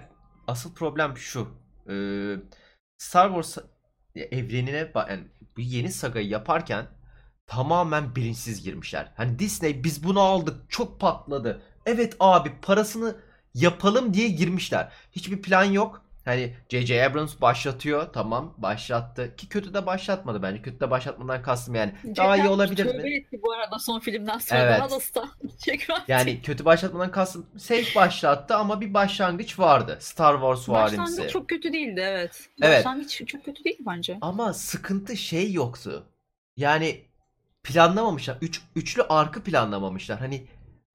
[0.46, 1.48] asıl problem şu.
[1.90, 2.34] Ee,
[2.98, 3.58] Star Wars
[4.14, 5.24] evrenine yani
[5.56, 6.86] bu yeni sagayı yaparken
[7.48, 9.12] tamamen bilinçsiz girmişler.
[9.16, 11.62] Hani Disney biz bunu aldık çok patladı.
[11.87, 13.16] Evet abi parasını
[13.54, 14.92] yapalım diye girmişler.
[15.12, 16.02] Hiçbir plan yok.
[16.24, 17.04] Hani J.J.
[17.04, 18.12] Abrams başlatıyor.
[18.12, 19.37] Tamam başlattı.
[19.37, 20.62] Ki kötü de başlatmadı bence.
[20.62, 21.94] Kötü de başlatmadan kastım yani.
[22.16, 23.14] Daha iyi olabilir mi?
[23.16, 24.80] Etti bu arada son filmden sonra Evet.
[24.80, 26.02] daha da çekmez.
[26.08, 29.98] Yani kötü başlatmadan kastım safe başlattı ama bir başlangıç vardı.
[30.00, 30.98] Star Wars varimsi.
[30.98, 32.48] Başlangıç çok kötü değildi evet.
[32.62, 32.78] Evet.
[32.78, 34.18] Başlangıç çok kötü değil bence.
[34.20, 36.06] Ama sıkıntı şey yoktu.
[36.56, 37.08] Yani
[37.68, 38.38] planlamamışlar.
[38.40, 40.18] Üç, üçlü arkı planlamamışlar.
[40.18, 40.46] Hani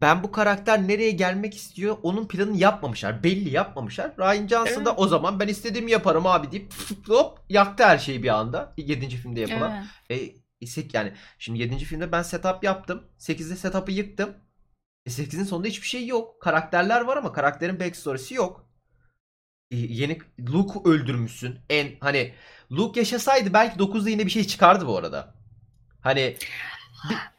[0.02, 3.24] ben bu karakter nereye gelmek istiyor onun planını yapmamışlar.
[3.24, 4.12] Belli yapmamışlar.
[4.20, 5.00] Ryan Johnson da Evet.
[5.00, 8.74] o zaman ben istediğimi yaparım abi deyip pf, hop yaktı her şeyi bir anda.
[8.78, 9.10] 7.
[9.10, 9.86] filmde yapılan.
[10.10, 10.36] Evet.
[10.62, 11.86] E, sek- yani şimdi 7.
[11.86, 13.04] filmde ben setup yaptım.
[13.20, 14.34] 8'de setup'ı yıktım.
[15.06, 16.42] E 8'in sonunda hiçbir şey yok.
[16.42, 18.70] Karakterler var ama karakterin backstory'si yok.
[19.72, 21.60] E, yeni Luke'u öldürmüşsün.
[21.70, 22.34] En hani
[22.72, 25.43] Luke yaşasaydı belki 9'da yine bir şey çıkardı bu arada.
[26.04, 26.38] Hani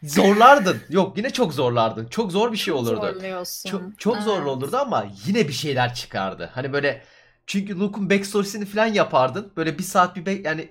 [0.03, 0.83] zorlardın.
[0.91, 2.07] Yok yine çok zorlardın.
[2.07, 3.13] Çok zor bir şey olurdu.
[3.13, 3.71] Zorluyorsun.
[3.71, 4.29] Çok çok Evet.
[4.29, 6.51] olurdu ama yine bir şeyler çıkardı.
[6.55, 7.03] Hani böyle
[7.47, 9.53] çünkü Luke'un backstory'sini falan yapardın.
[9.57, 10.69] Böyle bir saat bir back, yani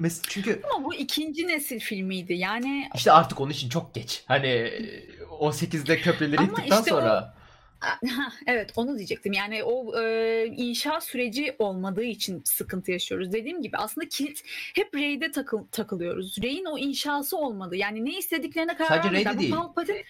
[0.00, 2.34] mes- çünkü Ama bu ikinci nesil filmiydi.
[2.34, 4.24] Yani işte artık onun için çok geç.
[4.26, 4.72] Hani
[5.38, 7.35] o 8'de köprüleri yıktıktan işte sonra
[8.46, 9.32] evet onu diyecektim.
[9.32, 13.32] Yani o e, inşa süreci olmadığı için sıkıntı yaşıyoruz.
[13.32, 14.42] Dediğim gibi aslında kilit
[14.74, 16.36] hep Rey'de takıl, takılıyoruz.
[16.42, 17.76] Rey'in o inşası olmadı.
[17.76, 19.32] Yani ne istediklerine karar Sadece vermediler.
[19.32, 19.54] Rey'de değil.
[19.54, 20.04] Palpatine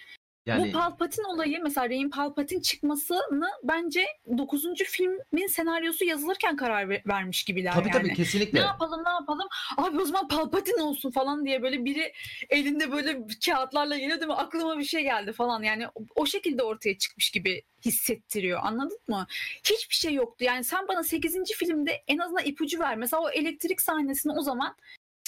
[0.47, 4.05] Yani Bu Palpatine olayı mesela Rey'in Palpatine çıkmasını bence
[4.37, 4.65] 9.
[4.85, 8.03] filmin senaryosu yazılırken karar ver- vermiş gibiler tabii yani.
[8.03, 8.59] tabii kesinlikle.
[8.59, 12.13] Ne yapalım ne yapalım abi o zaman Palpatine olsun falan diye böyle biri
[12.49, 16.63] elinde böyle kağıtlarla geliyor değil mi aklıma bir şey geldi falan yani o, o şekilde
[16.63, 19.27] ortaya çıkmış gibi hissettiriyor anladın mı?
[19.63, 21.37] Hiçbir şey yoktu yani sen bana 8.
[21.57, 24.75] filmde en azından ipucu ver mesela o elektrik sahnesini o zaman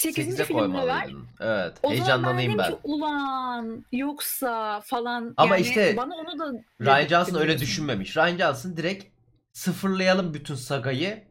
[0.00, 0.26] 8.
[0.38, 1.26] 8'e filmde ver koymalıydın.
[1.40, 1.78] Evet.
[1.82, 2.58] o zaman Heyecanlanayım ben.
[2.58, 2.64] ben.
[2.64, 5.34] dedim Ki, Ulan yoksa falan.
[5.36, 7.66] Ama yani işte bana onu da Ryan dedirtti Johnson öyle biliyorsun.
[7.66, 8.16] düşünmemiş.
[8.16, 9.04] Ryan Johnson direkt
[9.52, 11.24] sıfırlayalım bütün sagayı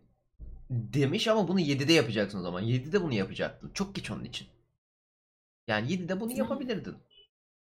[0.70, 2.64] demiş ama bunu 7'de yapacaksın o zaman.
[2.64, 3.72] 7'de bunu yapacaktın.
[3.74, 4.48] Çok geç onun için.
[5.68, 6.96] Yani 7'de bunu yapabilirdin.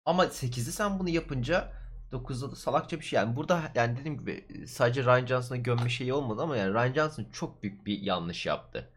[0.04, 1.72] Ama 8'de sen bunu yapınca
[2.12, 3.16] 9'da da salakça bir şey.
[3.16, 7.26] Yani burada yani dediğim gibi sadece Ryan Johnson'a gömme şeyi olmadı ama yani Ryan Johnson
[7.32, 8.90] çok büyük bir yanlış yaptı.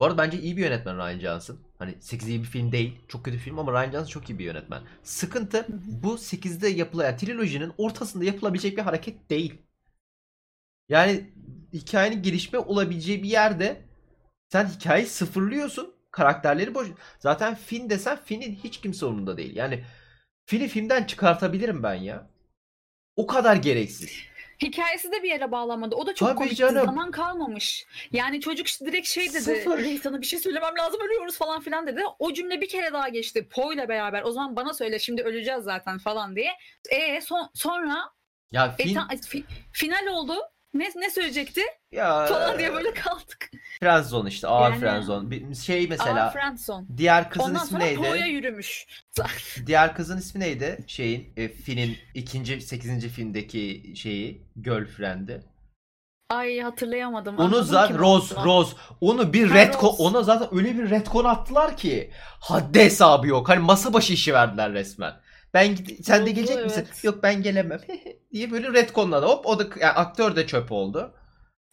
[0.00, 1.58] Bu arada bence iyi bir yönetmen Ryan Johnson.
[1.78, 2.98] Hani 8 iyi bir film değil.
[3.08, 4.82] Çok kötü bir film ama Ryan Johnson çok iyi bir yönetmen.
[5.02, 5.66] Sıkıntı
[6.02, 9.62] bu 8'de yapılan yani trilojinin ortasında yapılabilecek bir hareket değil.
[10.88, 11.30] Yani
[11.72, 13.82] hikayenin gelişme olabileceği bir yerde
[14.48, 15.94] sen hikayeyi sıfırlıyorsun.
[16.10, 16.88] Karakterleri boş.
[17.18, 19.56] Zaten Finn desen Finn'in hiç kimse umurunda değil.
[19.56, 19.84] Yani
[20.46, 22.30] Finn'i filmden çıkartabilirim ben ya.
[23.16, 24.33] O kadar gereksiz.
[24.62, 25.94] Hikayesi de bir yere bağlamadı.
[25.94, 26.56] O da çok Tabii komikti.
[26.56, 26.84] canım.
[26.84, 27.86] Zaman kalmamış.
[28.12, 29.40] Yani çocuk işte direkt şey dedi.
[29.40, 29.78] Sıfır.
[29.78, 32.02] Rey sana bir şey söylemem lazım ölüyoruz falan filan dedi.
[32.18, 33.48] O cümle bir kere daha geçti.
[33.50, 34.22] Poe ile beraber.
[34.22, 36.52] O zaman bana söyle şimdi öleceğiz zaten falan diye.
[36.90, 38.10] E son, sonra
[38.52, 40.36] Ya e, ta- fi- final oldu.
[40.74, 41.62] Ne, ne söyleyecekti
[41.92, 43.50] ya falan diye böyle kaldık.
[43.80, 45.30] Friendzone işte ağır Yani- Friendzone.
[45.30, 46.86] Bir şey Mesela, Aa, Friendzone.
[46.96, 47.96] diğer kızın Ondan ismi neydi?
[47.96, 48.86] Poe'ya yürümüş.
[49.66, 50.84] Diğer kızın ismi neydi?
[50.86, 53.08] Şeyin e, Finn'in ikinci 8.
[53.08, 55.40] filmdeki şeyi girlfriend'i.
[56.30, 57.36] Ay hatırlayamadım.
[57.36, 58.44] Onu Anladım zaten Rose olduğunu.
[58.46, 60.02] Rose onu bir Ha, retcon Rose.
[60.02, 62.10] ona zaten öyle bir retcon attılar ki
[62.40, 63.48] haddi hesabı yok.
[63.48, 65.12] Hani masa başı işi verdiler resmen.
[65.54, 66.84] Ben sen de Oldu, gelecek misin?
[66.88, 67.04] evet.
[67.04, 67.80] Yok ben gelemem.
[68.32, 69.26] diye böyle retconladı.
[69.26, 71.14] Hop o da yani aktör de çöp oldu.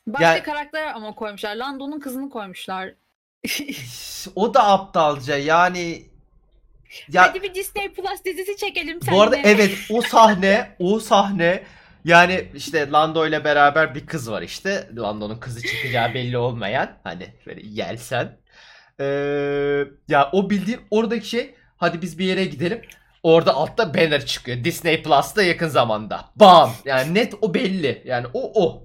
[0.08, 1.56] Başka Yani- karakter ama koymuşlar.
[1.56, 2.94] Lando'nun kızını koymuşlar.
[4.36, 6.04] O da aptalca yani
[7.10, 9.18] ya Hadi bir Disney Plus dizisi çekelim seninle.
[9.18, 11.64] Bu arada evet o sahne, o sahne
[12.06, 14.90] yani işte Lando ile beraber bir kız var işte.
[14.98, 18.38] Lando'nun kızı çıkacağı belli olmayan hani böyle yelsen.
[19.00, 19.04] Ee,
[20.08, 22.82] ya o bildiğin oradaki şey hadi biz bir yere gidelim.
[23.24, 24.64] Orada altta banner çıkıyor.
[24.64, 26.30] Disney Plus'ta yakın zamanda.
[26.36, 26.74] Bam!
[26.86, 28.02] Yani net o belli.
[28.06, 28.84] Yani o o.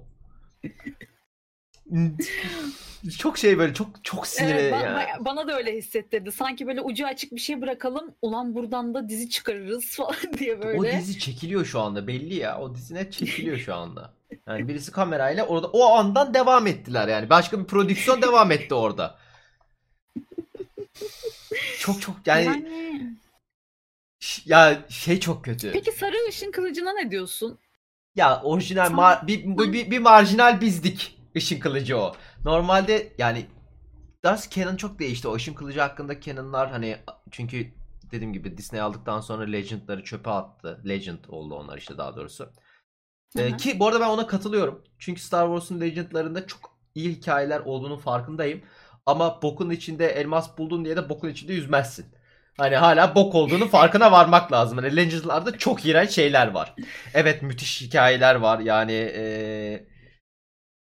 [3.19, 4.91] çok şey böyle çok çok sinir Evet, ba- ya.
[4.99, 6.31] ba- bana da öyle hissettirdi.
[6.31, 8.13] Sanki böyle ucu açık bir şey bırakalım.
[8.21, 10.79] Ulan buradan da dizi çıkarırız falan diye böyle.
[10.79, 12.59] O dizi çekiliyor şu anda belli ya.
[12.59, 14.13] O dizi net çekiliyor şu anda.
[14.47, 17.29] Yani birisi kamerayla orada o andan devam ettiler yani.
[17.29, 19.17] Başka bir prodüksiyon devam etti orada.
[21.79, 23.15] Çok çok yani, Yani-
[24.45, 25.71] ya şey çok kötü.
[25.71, 27.59] Peki Sarı Işın Kılıcı'na ne diyorsun?
[28.15, 32.15] Ya orijinal mar- bir, bir, bir, bir marjinal bizdik ışın kılıcı o.
[32.45, 33.45] Normalde yani
[34.23, 35.27] Ders Canon çok değişti.
[35.27, 36.97] O ışın kılıcı hakkında Canon'lar hani
[37.31, 37.73] çünkü
[38.11, 40.81] dediğim gibi Disney aldıktan sonra Legend'ları çöpe attı.
[40.87, 42.49] Legend oldu onlar işte daha doğrusu.
[43.37, 44.83] Ee, ki bu arada ben ona katılıyorum.
[44.99, 48.61] Çünkü Star Wars'un Legend'larında çok iyi hikayeler olduğunun farkındayım.
[49.05, 52.05] Ama bokun içinde elmas buldun diye de bokun içinde yüzmezsin.
[52.57, 54.77] Hani hala bok olduğunu farkına varmak lazım.
[54.77, 56.75] Hani Legends'larda çok iğrenç şeyler var.
[57.13, 58.59] Evet müthiş hikayeler var.
[58.59, 59.87] Yani eee,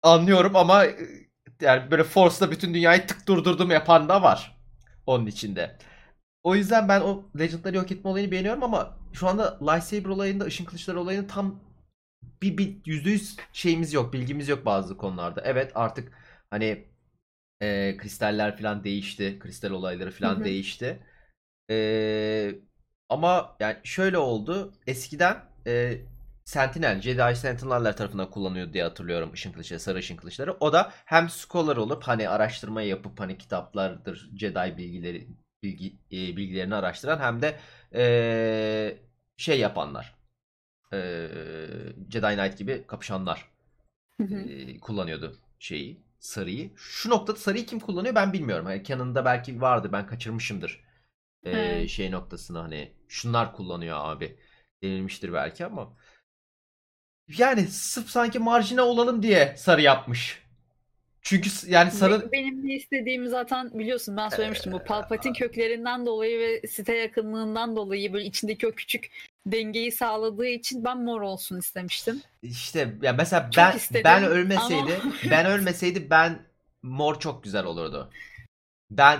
[0.04, 0.96] anlıyorum ama e,
[1.62, 4.58] yani böyle Force'la bütün dünyayı tık durdurdum yapan da var.
[5.06, 5.78] Onun içinde.
[6.44, 10.66] O yüzden ben o Legend'ları yok etme olayını beğeniyorum ama şu anda Lightsaber olayında, ışın
[10.66, 11.60] kılıçları olayını tam
[12.42, 15.42] bir, bir yüzde yüz şeyimiz yok, bilgimiz yok bazı konularda.
[15.42, 16.12] Evet artık
[16.50, 16.88] hani
[17.62, 21.00] e, kristaller falan değişti, kristal olayları falan değişti.
[21.72, 22.56] E,
[23.10, 24.74] ama yani şöyle oldu.
[24.88, 25.98] Eskiden e,
[26.48, 30.58] Sentinel, Jedi Sentinel'ler tarafından kullanıyordu diye hatırlıyorum ışın kılıçları, sarı ışın kılıçları.
[30.60, 35.28] O da hem scholar olup hani araştırma yapıp hani kitaplardır, Jedi bilgileri
[35.64, 37.60] bilgi e, bilgilerini araştıran hem de
[37.94, 38.98] e,
[39.38, 40.16] şey yapanlar.
[40.94, 41.28] E,
[42.10, 43.52] Jedi Knight gibi kapışanlar
[44.20, 46.72] e, kullanıyordu şeyi, sarıyı.
[46.76, 48.66] Şu noktada sarıyı kim kullanıyor ben bilmiyorum.
[48.66, 50.84] Hani Canon'da belki vardı ben kaçırmışımdır.
[51.44, 54.40] E, şey noktasını hani şunlar kullanıyor abi
[54.84, 55.98] denilmiştir belki ama
[57.38, 60.42] yani sırf sanki marjine olalım diye sarı yapmış.
[61.22, 64.72] Çünkü yani Be- Benim ne istediğimi zaten biliyorsun ben söylemiştim.
[64.72, 69.10] Bu Palpatine köklerinden dolayı ve site yakınlığından dolayı böyle içindeki o küçük
[69.46, 72.22] dengeyi sağladığı için ben mor olsun istemiştim.
[72.42, 76.40] işte ya mesela Çok ben istedim ben ölmeseydi ama- ben ölmeseydi ben
[76.84, 78.12] mor çok güzel olurdu.
[78.92, 79.20] Ben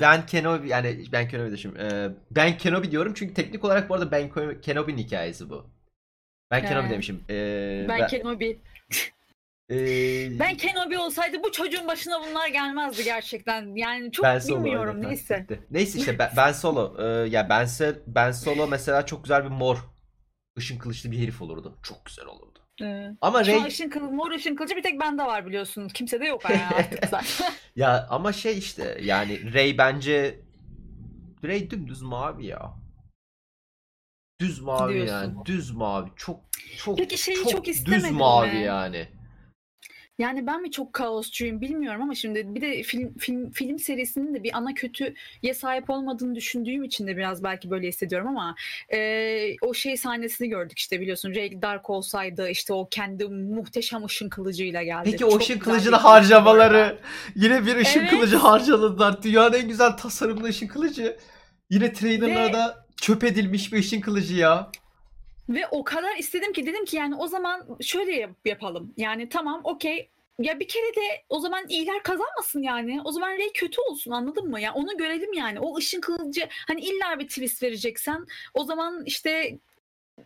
[0.00, 1.76] ben Kenobi yani ben Kenobi demişim.
[1.76, 5.66] Ee, ben Kenobi diyorum çünkü teknik olarak bu arada Ben Kenobi- Kenobi'nin hikayesi bu.
[6.52, 7.24] Ben Kenobi demişim.
[7.30, 8.58] Ee, Ben ben, Kenobi.
[9.70, 13.76] ee, Ben Kenobi olsaydı bu çocuğun başına bunlar gelmezdi gerçekten.
[13.76, 15.46] Yani çok Ben Solo bilmiyorum aynen, neyse.
[15.70, 16.96] Neyse işte ben, ben Solo.
[16.98, 17.68] Ee, ya ben
[18.06, 19.78] ben Solo mesela çok güzel bir mor
[20.58, 21.78] ışın kılıçlı bir herif olurdu.
[21.82, 22.58] Çok güzel olurdu.
[22.82, 25.88] Ee, Ama Şu Rey ışın kılı, mor ışın kılıcı bir tek bende var biliyorsun.
[25.88, 27.10] Kimsede yok yani artık
[27.76, 30.40] ya ama şey işte yani Rey bence
[31.44, 32.81] Rey dümdüz mavi ya.
[34.42, 35.12] Düz mavi Diyorsun.
[35.14, 35.34] yani.
[35.44, 36.10] Düz mavi.
[36.16, 36.40] Çok
[36.76, 38.62] çok Peki şeyi çok, çok düz mavi mi?
[38.62, 39.08] yani.
[40.18, 44.42] Yani ben mi çok kaosçuyum bilmiyorum ama şimdi bir de film film film serisinin de
[44.42, 48.54] bir ana kötüye sahip olmadığını düşündüğüm için de biraz belki böyle hissediyorum ama
[48.92, 54.28] e, o şey sahnesini gördük işte biliyorsun Rey Dark olsaydı işte o kendi muhteşem ışın
[54.28, 55.10] kılıcıyla geldi.
[55.10, 56.98] Peki o Çok ışın güzel kılıcını harcamaları.
[57.34, 58.10] Yine bir ışın Evet.
[58.10, 59.22] kılıcı harcadılar.
[59.22, 61.16] Dünyanın en güzel tasarımlı ışın kılıcı.
[61.70, 64.70] Yine trailerlarda çöp edilmiş bir ışın kılıcı ya.
[65.48, 68.94] Ve o kadar istedim ki dedim ki yani o zaman şöyle yap- yapalım.
[68.96, 73.00] Yani tamam okey ya bir kere de o zaman iyiler kazanmasın yani.
[73.04, 74.60] O zaman Rey kötü olsun anladın mı?
[74.60, 75.60] Ya onu görelim yani.
[75.60, 79.58] O ışın kılıcı hani illa bir twist vereceksen o zaman işte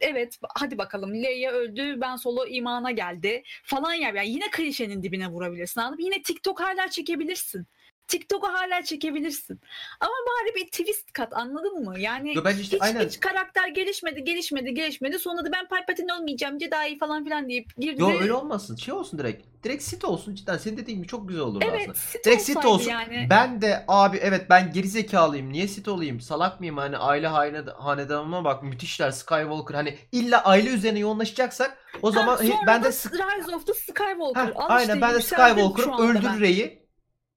[0.00, 4.08] evet hadi bakalım Leia öldü ben solo imana geldi falan ya.
[4.08, 6.04] Yani yine klişenin dibine vurabilirsin anladın mı?
[6.04, 7.66] Yine TikTok hala çekebilirsin.
[8.08, 9.60] TikTok'u hala çekebilirsin.
[10.00, 12.00] Ama bari bir twist kat anladın mı?
[12.00, 13.06] Yani Yo, bence işte hiç, aynen.
[13.06, 15.18] hiç karakter gelişmedi, gelişmedi, gelişmedi.
[15.18, 18.02] Sonra da ben Palpatine olmayacağım, Jedi falan filan deyip girdi.
[18.02, 18.76] Yo öyle olmasın.
[18.76, 19.46] Şey olsun direkt.
[19.64, 20.56] Direkt sit olsun cidden.
[20.58, 21.94] Senin dediğin gibi çok güzel olurdu Evet, aslında.
[21.94, 22.90] sit Direkt sit olsun.
[22.90, 23.26] yani.
[23.30, 25.52] Ben de abi evet ben geri zekalıyım.
[25.52, 26.20] Niye sit olayım?
[26.20, 26.76] Salak mıyım?
[26.76, 29.74] Hani aile hane- hanedanıma bak müthişler Skywalker.
[29.74, 34.40] Hani illa aile üzerine yoğunlaşacaksak o zaman Ha, he- ben de Rise of the Skywalker.
[34.40, 36.40] Ha, aynen ben de Skywalker'ım öldür ben.
[36.40, 36.85] Rey'i.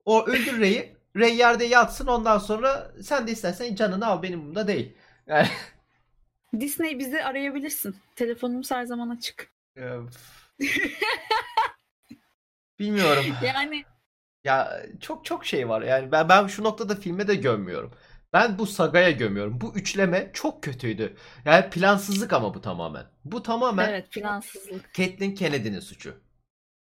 [0.06, 1.00] O öldür Rey'i.
[1.16, 4.94] Rey yerde yatsın ondan sonra sen de istersen canını al benim bunda değil.
[5.28, 5.48] Yani
[6.60, 7.96] Disney bizi arayabilirsin.
[8.16, 9.52] Telefonumuz her zaman açık.
[12.80, 13.26] Bilmiyorum.
[13.44, 13.86] Yani
[14.44, 15.82] Ya çok çok şey var.
[15.82, 17.94] Yani ben ben şu noktada filme de gömmüyorum.
[18.34, 19.62] Ben bu sagaya gömüyorum.
[19.62, 21.16] Bu üçleme çok kötüydü.
[21.46, 23.06] Yani plansızlık ama bu tamamen.
[23.26, 24.94] Bu tamamen evet plansızlık.
[24.94, 26.22] Kathleen Kennedy'nin suçu.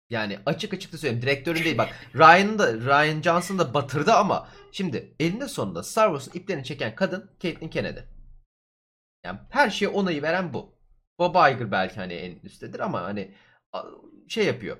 [0.09, 1.21] Yani açık açık da söyleyeyim.
[1.21, 1.89] Direktörün değil bak.
[2.15, 7.31] Ryan'ın da Ryan Johnson da batırdı ama şimdi elinde sonunda Star Wars'un iplerini çeken kadın
[7.41, 7.99] Kathleen Kennedy.
[9.25, 10.77] Yani her şeye onayı veren bu.
[11.19, 13.31] Bob Iger belki hani en üsttedir ama hani
[14.27, 14.77] şey yapıyor.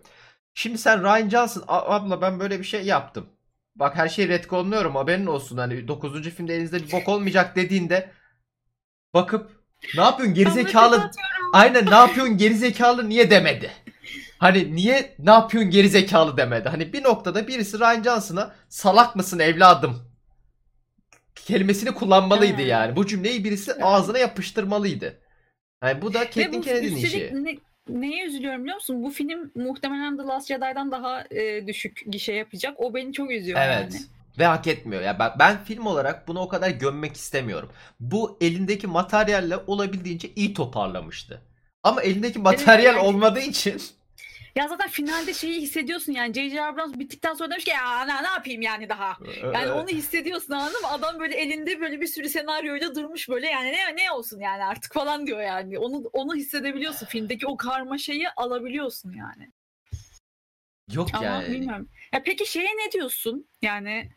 [0.54, 3.30] Şimdi sen Ryan Johnson "A- abla ben böyle bir şey yaptım.
[3.76, 5.58] Bak her şeyi retconluyorum haberin olsun.
[5.58, 6.30] Hani 9.
[6.30, 8.12] filmde elinizde bir bok olmayacak dediğinde
[9.14, 9.52] bakıp
[9.96, 11.12] ne yapıyorsun gerizekalı
[11.54, 13.72] Aynen ne yapıyorsun gerizekalı niye demedi?
[14.40, 16.70] Hani niye ne yapıyorsun gerizekalı demedi?
[16.70, 20.08] Hani bir noktada birisi Ryan Johnson'a salak mısın evladım
[21.36, 22.68] kelimesini kullanmalıydı Evet.
[22.72, 22.96] yani.
[22.96, 25.20] Bu cümleyi birisi ağzına yapıştırmalıydı.
[25.84, 27.32] Yani bu da Caitlyn Kennedy'nin işi.
[27.34, 27.58] ne-
[28.02, 29.04] neye üzülüyorum biliyor musun?
[29.04, 32.74] Bu film muhtemelen The Last Jedi'dan daha e, düşük gişe yapacak.
[32.78, 33.94] O beni çok üzüyor Evet.
[33.94, 34.02] yani.
[34.40, 35.02] Ve hak etmiyor.
[35.02, 37.70] Ya ben, ben film olarak bunu o kadar gömmek istemiyorum.
[38.00, 41.42] Bu elindeki materyalle olabildiğince iyi toparlamıştı.
[41.84, 43.82] Ama elindeki materyal yani- olmadığı için
[44.58, 46.64] Ya zaten finalde şeyi hissediyorsun yani J.J.
[46.64, 49.18] Abrams bittikten sonra demiş ki ya ne, ne yapayım yani daha.
[49.54, 50.88] Yani onu hissediyorsun anladın mı?
[50.88, 54.94] Adam böyle elinde böyle bir sürü senaryoyla durmuş böyle yani ne ne olsun yani artık
[54.94, 55.80] falan diyor yani.
[55.80, 57.06] Onu onu hissedebiliyorsun.
[57.06, 59.52] Filmdeki o karmaşayı alabiliyorsun yani.
[60.92, 61.52] yok Ama yani.
[61.52, 61.90] bilmiyorum.
[62.14, 63.48] Ya peki şeye ne diyorsun?
[63.62, 64.10] Yani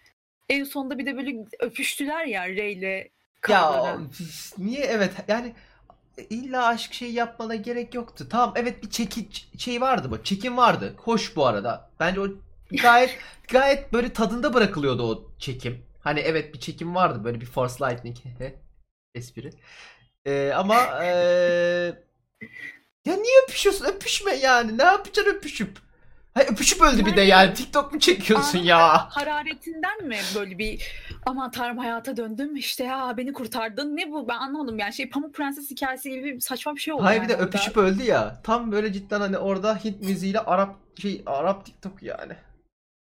[0.49, 3.11] en sonunda bir de böyle öpüştüler ya Rey'le Ya
[3.43, 4.01] Kylo'da.
[4.59, 5.53] niye evet yani
[6.31, 8.27] illa aşk şey yapmana gerek yoktu.
[8.31, 9.29] Tamam evet bir çeki
[9.59, 10.23] şey vardı bu.
[10.25, 10.95] Çekim vardı.
[10.99, 11.91] Hoş bu arada.
[12.01, 12.29] Bence o
[12.71, 15.85] gayet gayet böyle tadında bırakılıyordu o çekim.
[16.01, 18.17] Hani evet bir çekim vardı böyle bir Force Lightning
[19.15, 19.51] espri.
[20.25, 21.95] Ee, ama ee,
[23.05, 23.85] ya niye öpüşüyorsun?
[23.85, 24.79] Öpüşme yani.
[24.79, 25.90] Ne yapacaksın öpüşüp?
[26.35, 27.55] Ha, öpüşüp öldü bir de Yani-.
[27.55, 29.09] TikTok mu çekiyorsun ya?
[29.11, 30.83] Hararetinden mi böyle bir
[31.27, 35.35] aman tanrım hayata döndüm işte ya beni kurtardın ne bu ben anlamadım yani şey Pamuk
[35.35, 37.47] Prenses hikayesi gibi bir saçma bir şey oldu Hayır bir yani de orada.
[37.47, 38.41] öpüşüp öldü ya.
[38.45, 42.33] Tam böyle cidden hani orada Hint müziğiyle Arap şey Arap TikTok yani.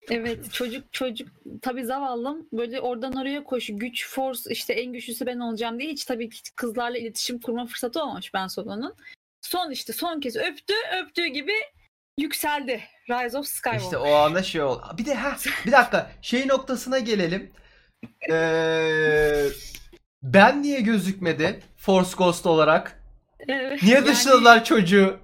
[0.10, 1.28] Evet çocuk çocuk
[1.62, 6.06] tabii zavallım böyle oradan oraya koş güç force işte en güçlüsü ben olacağım diye hiç
[6.06, 8.96] tabii ki kızlarla iletişim kurma fırsatı olmamış Ben Solo'nun.
[9.42, 11.54] Son işte son kez öptü öptüğü gibi
[12.18, 12.84] yükseldi.
[13.10, 13.84] Rise of Skywalker.
[13.84, 14.96] İşte o anda şey oldu.
[14.98, 17.52] Bir de ha bir dakika şey noktasına gelelim.
[18.32, 19.48] Ee,
[20.24, 23.04] ben niye gözükmedi Force Ghost olarak?
[23.48, 25.20] Evet, Niye yani- dışladılar çocuğu?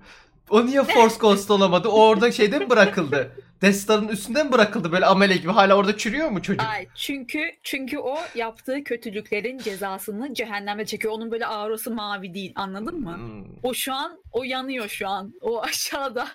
[0.50, 1.88] O niye Force Ghost olamadı?
[1.88, 3.32] O orada şeyde mi bırakıldı?
[3.62, 5.52] Death Star'ın üstünde mi bırakıldı böyle amele gibi?
[5.52, 6.68] Hala orada çürüyor mu çocuk?
[6.70, 11.14] Ay, çünkü çünkü o yaptığı kötülüklerin cezasını cehennemde çekiyor.
[11.14, 13.18] Onun böyle aurası mavi değil anladın mı?
[13.18, 13.46] Hmm.
[13.64, 15.34] O şu an o yanıyor şu an.
[15.42, 16.28] O aşağıda.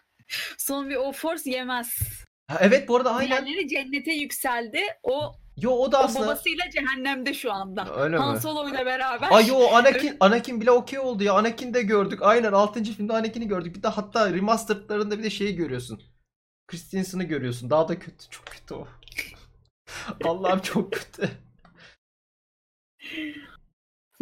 [0.59, 1.99] Son bir o force yemez.
[2.49, 3.47] Ha, evet bu arada aynen.
[3.47, 4.81] Diğerleri cennete yükseldi.
[5.03, 6.27] O, Yo o da o aslında.
[6.27, 7.97] babasıyla cehennemde şu anda.
[8.03, 8.17] Öyle?
[8.17, 9.29] Han Solo ile beraber.
[9.31, 11.35] Ay yo Anakin Anakin bile okey oldu ya.
[11.35, 12.19] Anakin de gördük.
[12.23, 12.85] Aynen 6.
[12.85, 13.77] filmde Anakin'i gördük.
[13.77, 16.03] Bir de hatta remastered'larında bir de şeyi görüyorsun.
[16.69, 17.71] Christensen'ı görüyorsun.
[17.71, 18.31] Daha da kötü.
[18.31, 18.89] Çok kötü o.
[20.25, 21.31] Allah'ım çok kötü.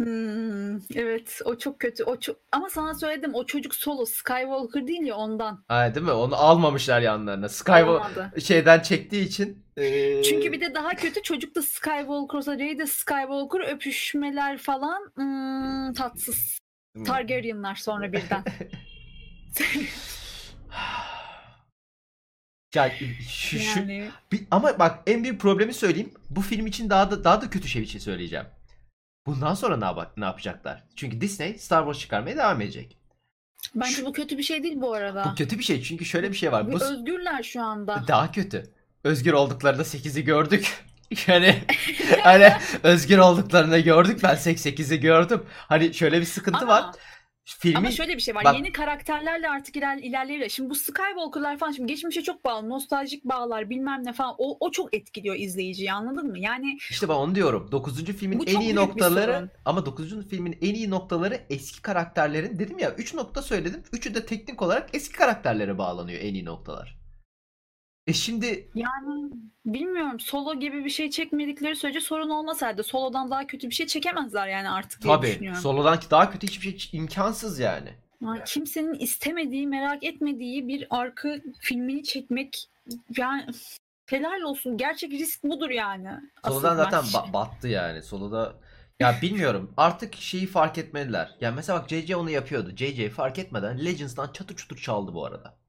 [0.05, 2.03] Hmm, evet o çok kötü.
[2.03, 5.63] O çok ama sana söyledim o çocuk solo Skywalker değil ya ondan.
[5.67, 6.11] Ha değil mi?
[6.11, 7.49] Onu almamışlar yanlarına.
[7.49, 9.65] Skywalker şeyden çektiği için.
[9.77, 15.11] eee, Çünkü bir de daha kötü çocuk da Skywalker olsa Rey de Skywalker öpüşmeler falan
[15.15, 16.59] hmm, tatsız.
[17.05, 18.43] Targaryenlar sonra birden.
[22.75, 26.11] ya şu, şu- yani bir- ama bak en büyük problemi söyleyeyim.
[26.29, 28.45] Bu film için daha da daha da kötü şey için söyleyeceğim.
[29.25, 30.83] Bundan sonra ne, yap- ne yapacaklar?
[30.95, 32.97] Çünkü Disney Star Wars çıkarmaya devam edecek.
[33.75, 35.25] bence bu kötü bir şey değil bu arada.
[35.31, 36.71] Bu kötü bir şey çünkü şöyle bir şey var.
[36.71, 38.03] Bu özgürler şu anda.
[38.07, 38.73] daha kötü.
[39.03, 40.83] Özgür olduklarında 8'i gördük.
[41.27, 41.63] Yani
[42.23, 42.53] hani
[42.83, 44.19] özgür olduklarını gördük.
[44.23, 45.45] Ben 8'i gördüm.
[45.49, 46.85] Hani şöyle bir sıkıntı Ama- var.
[47.45, 48.43] Filmin Ama şöyle bir şey var.
[48.43, 50.49] Bak- Yeni karakterlerle artık iler, ilerleyebilir.
[50.49, 52.69] Şimdi bu Skywalker'lar falan şimdi geçmişe çok bağlı.
[52.69, 54.35] Nostaljik bağlar bilmem ne falan.
[54.37, 56.39] O, o çok etkiliyor izleyiciyi anladın mı?
[56.39, 57.69] Yani işte ben onu diyorum.
[57.71, 58.05] 9.
[58.05, 60.27] filmin Bu en iyi noktaları ama 9.
[60.29, 63.83] filmin en iyi noktaları eski karakterlerin dedim ya 3 nokta söyledim.
[63.93, 67.00] Üçü de teknik olarak eski karakterlere bağlanıyor en iyi noktalar.
[68.07, 69.31] E şimdi yani
[69.65, 72.83] bilmiyorum solo gibi bir şey çekmedikleri sürece sorun olmaz herhalde.
[72.83, 75.61] Solodan daha kötü bir şey çekemezler yani artık diye tabii düşünüyorum.
[75.61, 77.89] solodan daha kötü hiçbir şey imkansız yani.
[78.21, 82.69] Yani kimsenin istemediği, merak etmediği bir arka filmini çekmek
[83.17, 83.45] yani
[84.05, 84.77] helal olsun.
[84.77, 86.09] Gerçek risk budur yani.
[86.43, 88.01] Asıl Solodan zaten ba- battı yani.
[88.01, 88.55] Soloda
[88.99, 91.35] ya bilmiyorum artık şeyi fark etmediler.
[91.41, 92.71] Yani mesela bak JJ onu yapıyordu.
[92.75, 95.60] JJ fark etmeden Legends'dan çatır çutur çaldı bu arada.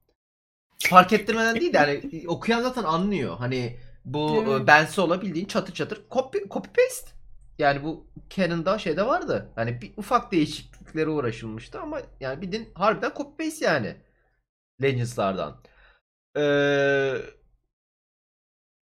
[0.89, 3.37] Fark ettirmeden değil de yani okuyan zaten anlıyor.
[3.37, 4.61] Hani bu Evet.
[4.61, 7.11] e, Ben Solo bildiğin çatır çatır copy, copy paste.
[7.59, 9.51] Yani bu Canon'da şeyde vardı.
[9.55, 13.95] Hani bir ufak değişikliklere uğraşılmıştı ama yani bildiğin harbiden copy paste yani.
[14.81, 15.61] Legends'lardan.
[16.37, 17.15] Ee,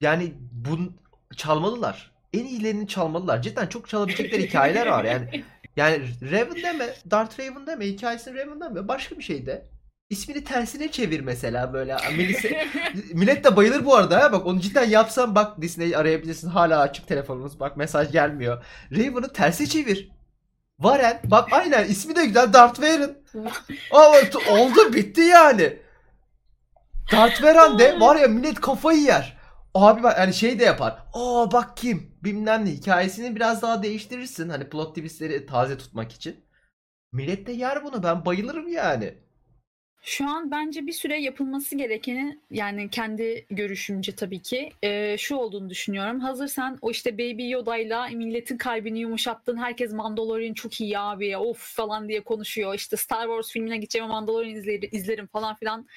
[0.02, 0.98] yani bun
[1.38, 2.12] çalmalılar.
[2.34, 3.42] En iyilerini çalmalılar.
[3.42, 5.04] Cidden çok çalabilecekleri hikayeler var.
[5.04, 5.44] Yani
[5.76, 8.88] yani Raven deme, Darth Raven deme, hikayesini Raven deme.
[8.88, 9.66] Başka bir şey de.
[10.12, 11.98] İsmini tersine çevir mesela böyle.
[12.18, 12.68] Milise,
[13.14, 14.24] millet de bayılır bu arada.
[14.24, 14.32] Ha?
[14.32, 16.50] Bak onu cidden yapsam bak Disney arayabilirsin.
[16.50, 17.60] Hala açık telefonumuz.
[17.60, 18.64] Bak mesaj gelmiyor.
[18.92, 20.12] Raven'ı terse çevir.
[20.80, 21.20] Varen.
[21.24, 22.54] Bak aynen ismi de güzel.
[22.54, 23.10] Darth Vader.
[23.92, 25.78] Aa, oldu bitti yani.
[27.12, 29.38] Darth Vader de var ya millet kafayı yer.
[29.74, 31.04] Abi bak yani şey de yapar.
[31.14, 32.12] Aa bak kim?
[32.24, 34.50] Bilmem ne hikayesini biraz daha değiştirirsin.
[34.50, 36.46] Hani plot twistleri taze tutmak için.
[37.12, 38.04] Millet de yer bunu.
[38.04, 39.14] Ben bayılırım yani.
[40.04, 45.70] Şu an bence bir süre yapılması gerekeni yani kendi görüşümce tabii ki e, şu olduğunu
[45.70, 46.20] düşünüyorum.
[46.20, 49.58] Hazır sen o işte Baby Yoda'yla milletin kalbini yumuşattın.
[49.58, 52.76] Herkes Mandalorian çok iyi abi of falan diye konuşuyor.
[52.76, 55.88] İşte Star Wars filmine gideceğim Mandalorian izlerim, izlerim falan filan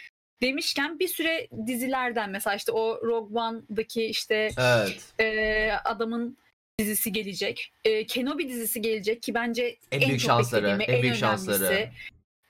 [0.42, 5.12] demişken bir süre dizilerden mesela işte o Rogue One'daki işte Evet.
[5.20, 6.36] e, adamın
[6.78, 7.72] dizisi gelecek.
[7.84, 11.20] E, Kenobi dizisi gelecek ki bence En en, büyük çok şansları, en en, büyük önemlisi
[11.20, 11.88] şansları.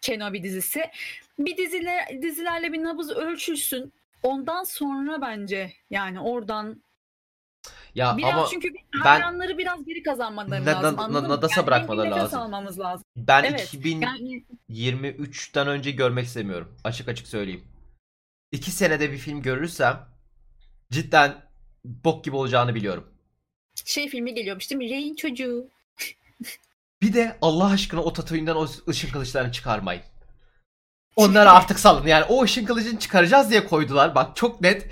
[0.01, 0.85] Kenobi dizisi.
[1.39, 3.93] Bir diziler dizilerle bir nabız ölçülsün.
[4.23, 6.83] Ondan sonra bence yani oradan
[7.95, 10.97] Ya biraz ama çünkü ben- hayranları biraz geri kazanmaları Na- lazım.
[10.97, 11.29] na- mı?
[11.29, 12.41] nadasa Yani bırakmaları lazım.
[12.41, 13.05] almamız lazım.
[13.17, 16.77] ben Evet, 2023'ten Yani önce görmek istemiyorum.
[16.85, 17.65] Açık açık söyleyeyim.
[18.53, 20.07] İki senede bir film görürsem
[20.91, 21.35] cidden
[21.85, 23.11] bok gibi olacağını biliyorum.
[23.85, 24.91] şey filmi geliyormuş değil mi?
[24.91, 25.69] Rey'in çocuğu.
[27.03, 30.03] Bir de Allah aşkına o Tatooine'den o ışın kılıçlarını çıkarmayın.
[31.17, 32.07] Onları artık salın.
[32.07, 34.15] Yani o ışın kılıcını çıkaracağız diye koydular.
[34.15, 34.87] Bak çok net.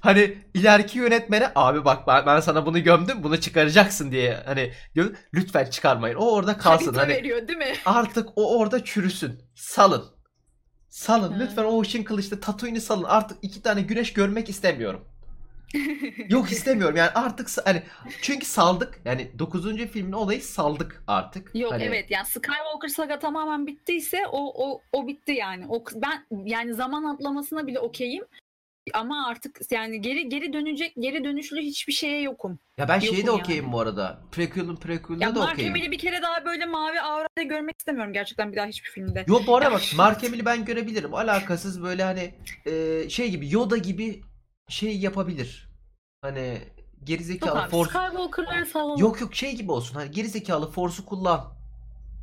[0.00, 5.64] Hani ileriki yönetmene abi bak ben sana bunu gömdüm bunu çıkaracaksın diye hani gö- lütfen
[5.70, 6.16] çıkarmayın.
[6.16, 6.94] O orada kalsın.
[6.94, 7.72] Hani veriyor değil mi?
[7.86, 9.42] artık o orada çürüsün.
[9.54, 10.04] Salın.
[10.88, 11.32] Salın.
[11.32, 11.38] Ha.
[11.40, 13.04] Lütfen o ışın kılıçta Tatooine'i salın.
[13.04, 15.04] Artık iki tane güneş görmek istemiyorum.
[16.28, 17.82] Yok istemiyorum yani artık hani
[18.22, 19.76] çünkü saldık yani 9.
[19.76, 21.50] filmin olayı saldık artık.
[21.54, 25.64] Yok Hani- evet yani Skywalker saga tamamen bittiyse o o o bitti yani.
[25.68, 28.24] O ben yani zaman atlamasına bile okeyim.
[28.94, 32.58] Ama artık yani geri geri dönecek, geri dönüşlü hiçbir şeye yokum.
[32.78, 33.72] Ya ben şeyi de okeyim yani.
[33.72, 34.20] bu arada.
[34.32, 35.70] Prequel'ın prequel'da da Mark okeyim.
[35.70, 39.24] Hamill'i bir kere daha böyle mavi aurada görmek istemiyorum gerçekten bir daha hiçbir filmde.
[39.28, 41.14] Yo bu arada bak Mark Hamill'i ben görebilirim.
[41.14, 42.34] Alakasız böyle hani
[42.66, 44.20] e, şey gibi Yoda gibi
[44.68, 45.68] şey yapabilir.
[46.22, 49.00] Hani Yok gerizekalı abi force Skywalker'ları.
[49.00, 49.94] Yok yok şey gibi olsun.
[49.94, 51.58] Hani gerizekalı force'u kullan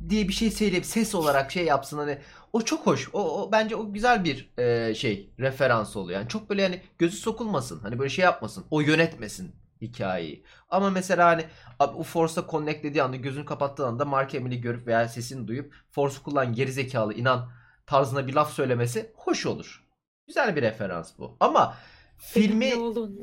[0.08, 2.18] diye bir şey söyleyip ses olarak şey yapsın hani
[2.52, 3.10] o çok hoş.
[3.12, 6.20] O, o bence o güzel bir e, şey referans oluyor.
[6.20, 7.80] Yani çok böyle hani gözü sokulmasın.
[7.80, 8.64] Hani böyle şey yapmasın.
[8.70, 10.44] O yönetmesin hikayeyi.
[10.68, 11.44] Ama mesela hani
[11.78, 15.74] abi o Force'a connect dediği anda gözünü kapattığı anda Mark Hamill'i görüp veya sesini duyup
[15.90, 17.50] Force'u kullan gerizekalı inan
[17.86, 19.86] tarzına bir laf söylemesi hoş olur.
[20.26, 21.36] Güzel bir referans bu.
[21.40, 21.76] Ama
[22.16, 22.72] filmi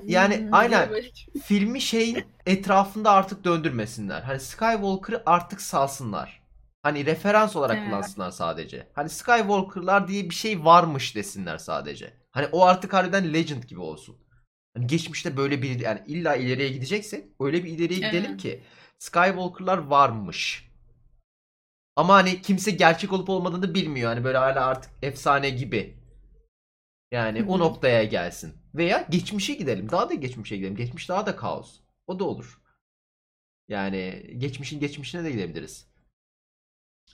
[0.07, 0.89] yani Hmm, aynen.
[1.43, 4.21] filmi şeyin etrafında artık döndürmesinler.
[4.21, 6.43] Hani Skywalker'ı artık salsınlar.
[6.83, 7.83] Hani referans olarak Evet.
[7.83, 8.87] kullansınlar sadece.
[8.93, 12.13] Hani Skywalker'lar diye bir şey varmış desinler sadece.
[12.31, 14.17] Hani o artık harbiden legend gibi olsun.
[14.75, 18.37] Hani geçmişte böyle bir yani illa ileriye gideceksek öyle bir ileriye gidelim Evet.
[18.37, 18.63] ki
[18.99, 20.69] Skywalker'lar varmış.
[21.95, 24.09] Ama hani kimse gerçek olup olmadığını bilmiyor.
[24.13, 25.97] Hani böyle hala artık efsane gibi.
[27.11, 28.62] Yani Hı o noktaya gelsin.
[28.75, 29.91] Veya geçmişe gidelim.
[29.91, 30.75] Daha da geçmişe gidelim.
[30.75, 31.79] Geçmiş daha da kaos.
[32.07, 32.61] O da olur.
[33.67, 35.87] Yani geçmişin geçmişine de gidebiliriz.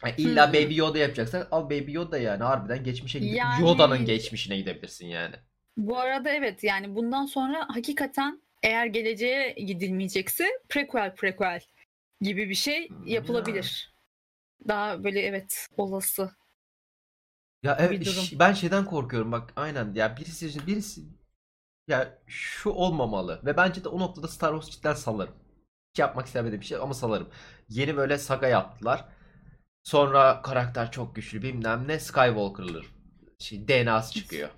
[0.06, 0.54] Yani illa.
[0.54, 5.36] Baby Yoda yapacaksan al Baby Yoda yani harbiden geçmişe gidip Yani- Yoda'nın geçmişine gidebilirsin yani.
[5.78, 11.62] Bu arada evet yani bundan sonra hakikaten eğer geleceğe gidilmeyecekse prequel prequel
[12.22, 13.94] gibi bir şey Hmm, yapılabilir.
[14.68, 16.32] Daha böyle evet olası.
[17.64, 21.02] Ya evet ben şeyden korkuyorum bak aynen ya birisi birisi
[21.90, 25.36] ya şu olmamalı ve bence de o noktada Star Wars cidden salarım.
[25.94, 27.30] Hiç yapmak istemediğim bir şey ama salarım.
[27.70, 29.06] Yeni böyle saga yaptılar.
[29.84, 32.82] Sonra karakter çok güçlü bilmem ne Skywalker'lı
[33.40, 34.50] şey, DNA'sı çıkıyor.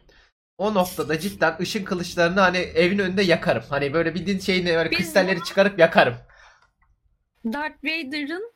[0.58, 3.64] O noktada cidden ışın kılıçlarını hani evin önünde yakarım.
[3.70, 6.16] Hani böyle bildiğin şeyini böyle Biz kristalleri çıkarıp yakarım.
[7.46, 8.54] Darth Vader'ın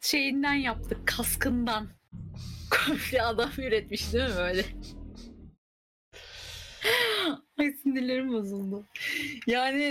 [0.00, 1.88] şeyinden yaptık kaskından.
[2.86, 4.64] Komple adam üretmiş değil mi böyle?
[7.58, 8.84] Ay sinirlerim bozuldu.
[9.46, 9.82] Yani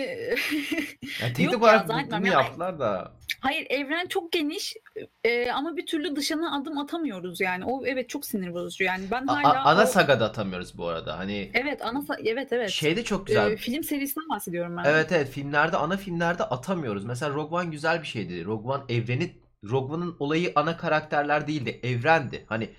[1.22, 2.34] Yani teknik Yok olarak ya, bu- zannetmem bunu ya.
[2.41, 3.11] yaptılar da.
[3.39, 4.76] hayır evren çok geniş
[5.24, 7.65] e, ama bir türlü dışına adım atamıyoruz yani.
[7.65, 9.05] O evet çok sinir bozucu yani.
[9.11, 11.18] Ben A- hala a- ana o- sagada atamıyoruz bu arada.
[11.18, 12.70] Hani Evet ana sa- evet evet.
[12.70, 13.51] şey de çok güzel.
[13.51, 14.84] Ee, film serisinden bahsediyorum ben.
[14.84, 17.05] Evet evet filmlerde ana filmlerde atamıyoruz.
[17.05, 18.45] Mesela Rogue One güzel bir şeydi.
[18.45, 19.32] Rogue One evreni
[19.70, 21.80] Rogue One'ın olayı ana karakterler değildi.
[21.84, 22.45] Evrendi.
[22.47, 22.70] Hani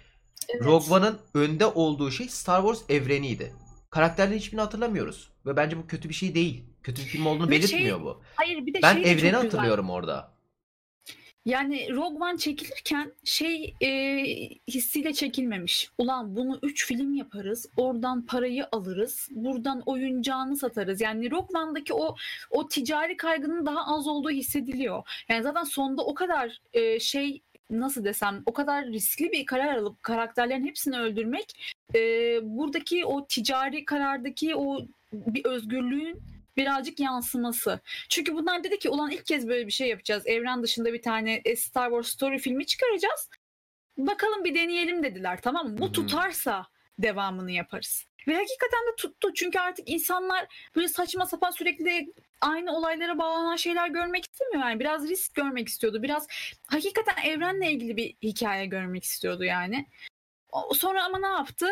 [0.49, 0.64] Evet.
[0.64, 3.53] Rogue One'ın önde olduğu şey Star Wars evreniydi.
[3.91, 5.30] Karakterlerin hiçbirini hatırlamıyoruz.
[5.47, 6.64] Ve bence bu kötü bir şey değil.
[6.82, 8.22] Kötü bir film olduğunu Ve belirtmiyor şey- bu.
[8.36, 9.51] Hayır bir de Ben şey de evreni çok güzel.
[9.51, 10.39] hatırlıyorum orada.
[11.47, 13.89] Yani Rogue One çekilirken şey e,
[14.68, 15.91] hissiyle çekilmemiş.
[15.99, 17.66] Ulan bunu 3 film yaparız.
[17.76, 19.28] Oradan parayı alırız.
[19.30, 21.01] Buradan oyuncağını satarız.
[21.01, 22.16] Yani Rogue One'daki o
[22.51, 25.03] o ticari kaygının daha az olduğu hissediliyor.
[25.28, 30.03] Yani zaten sonda o kadar e, şey nasıl desem o kadar riskli bir karar alıp
[30.03, 32.01] karakterlerin hepsini öldürmek e,
[32.43, 36.22] buradaki o ticari karardaki o bir özgürlüğün
[36.57, 37.80] birazcık yansıması.
[38.09, 40.22] Çünkü bunlar dedi ki ulan ilk kez böyle bir şey yapacağız.
[40.26, 43.28] Evren dışında bir tane e, Star Wars story filmi çıkaracağız.
[43.99, 45.78] Bakalım bir deneyelim dediler tamam mı?
[45.78, 46.66] Bu tutarsa
[46.99, 48.05] devamını yaparız.
[48.28, 49.34] Ve hakikaten de tuttu.
[49.34, 54.68] Çünkü artık insanlar böyle saçma sapan sürekli aynı olaylara bağlanan şeyler görmek istemiyor.
[54.68, 56.03] Yani biraz risk görmek istiyordu.
[56.03, 56.26] Biraz
[56.66, 59.86] hakikaten evrenle ilgili bir hikaye görmek istiyordu yani.
[60.53, 61.66] O- Sonra ama ne yaptı?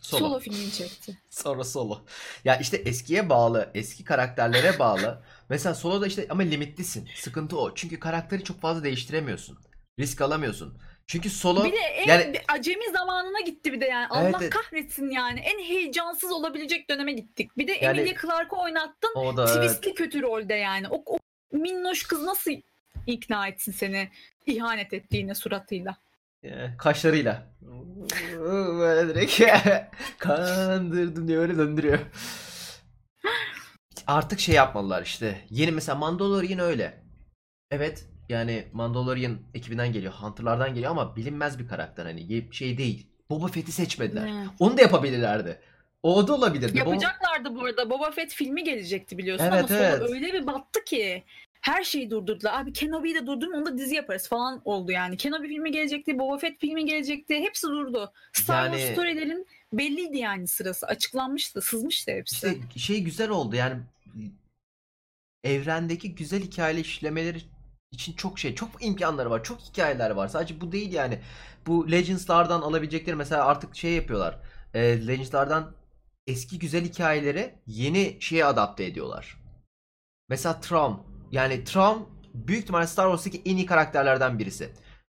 [0.00, 0.20] Solo.
[0.28, 1.18] Solo filmini çekti.
[1.30, 2.04] Sonra solo.
[2.44, 5.22] Ya işte eskiye bağlı, eski karakterlere bağlı.
[5.48, 7.08] Mesela soloda işte ama limitlisin.
[7.16, 7.74] Sıkıntı o.
[7.74, 9.58] Çünkü karakteri çok fazla değiştiremiyorsun.
[9.98, 10.78] Risk alamıyorsun.
[11.06, 14.08] Çünkü solo Bir de en yani- acemi zamanına gitti bir de yani.
[14.16, 14.50] Evet, Allah evet.
[14.52, 15.40] kahretsin yani.
[15.40, 17.58] En heyecansız olabilecek döneme gittik.
[17.58, 19.12] Bir de Yani- Emilia Clarke'ı oynattın.
[19.14, 19.56] o da evet.
[19.70, 20.88] Twistli kötü rolde yani.
[20.90, 21.18] O, o
[21.52, 22.50] minnoş kız nasıl
[23.06, 24.10] ikna etsin seni
[24.46, 25.96] ihanet ettiğine suratıyla?
[26.44, 27.46] Ee, kaşlarıyla.
[28.78, 29.42] Böyle direkt
[30.18, 31.98] kandırdım diye böyle döndürüyor.
[34.06, 35.40] Artık şey yapmalılar işte.
[35.50, 37.02] Yeni mesela Mandalorian öyle.
[37.70, 40.12] Evet yani Mandalorian ekibinden geliyor.
[40.12, 43.06] Hunter'lardan geliyor ama bilinmez bir karakter hani şey değil.
[43.30, 44.28] Boba Fett'i seçmediler.
[44.28, 44.48] Evet.
[44.58, 45.60] Onu da yapabilirlerdi.
[46.02, 46.72] O da olabilirdi.
[46.78, 47.90] Boba- Yapacaklardı bu arada.
[47.90, 50.10] Boba Fett filmi gelecekti biliyorsun Evet, ama sonra evet.
[50.10, 51.24] öyle bir battı ki.
[51.64, 52.60] Her şeyi durdurdular.
[52.60, 55.16] Abi Kenobi'yi de durdurun onu da dizi yaparız falan oldu yani.
[55.16, 57.34] Kenobi filmi gelecekti, Boba Fett filmi gelecekti.
[57.34, 58.12] Hepsi durdu.
[58.32, 60.86] Star Yani- Wars storylerin belliydi yani sırası.
[60.86, 62.46] Açıklanmıştı, sızmıştı hepsi.
[62.46, 63.80] İşte şey güzel oldu yani
[65.44, 67.42] evrendeki güzel hikayeli işlemeleri
[67.90, 70.28] için çok şey, çok imkanları var, çok hikayeler var.
[70.28, 71.18] Sadece bu değil yani.
[71.66, 74.38] Bu Legends'lardan alabilecekleri mesela artık şey yapıyorlar.
[74.74, 75.74] E, Legends'lardan
[76.26, 79.36] eski güzel hikayeleri yeni şeye adapte ediyorlar.
[80.28, 81.13] Mesela Traum.
[81.32, 84.72] Yani Traum büyük ihtimalle Star Wars'taki en iyi karakterlerden birisi.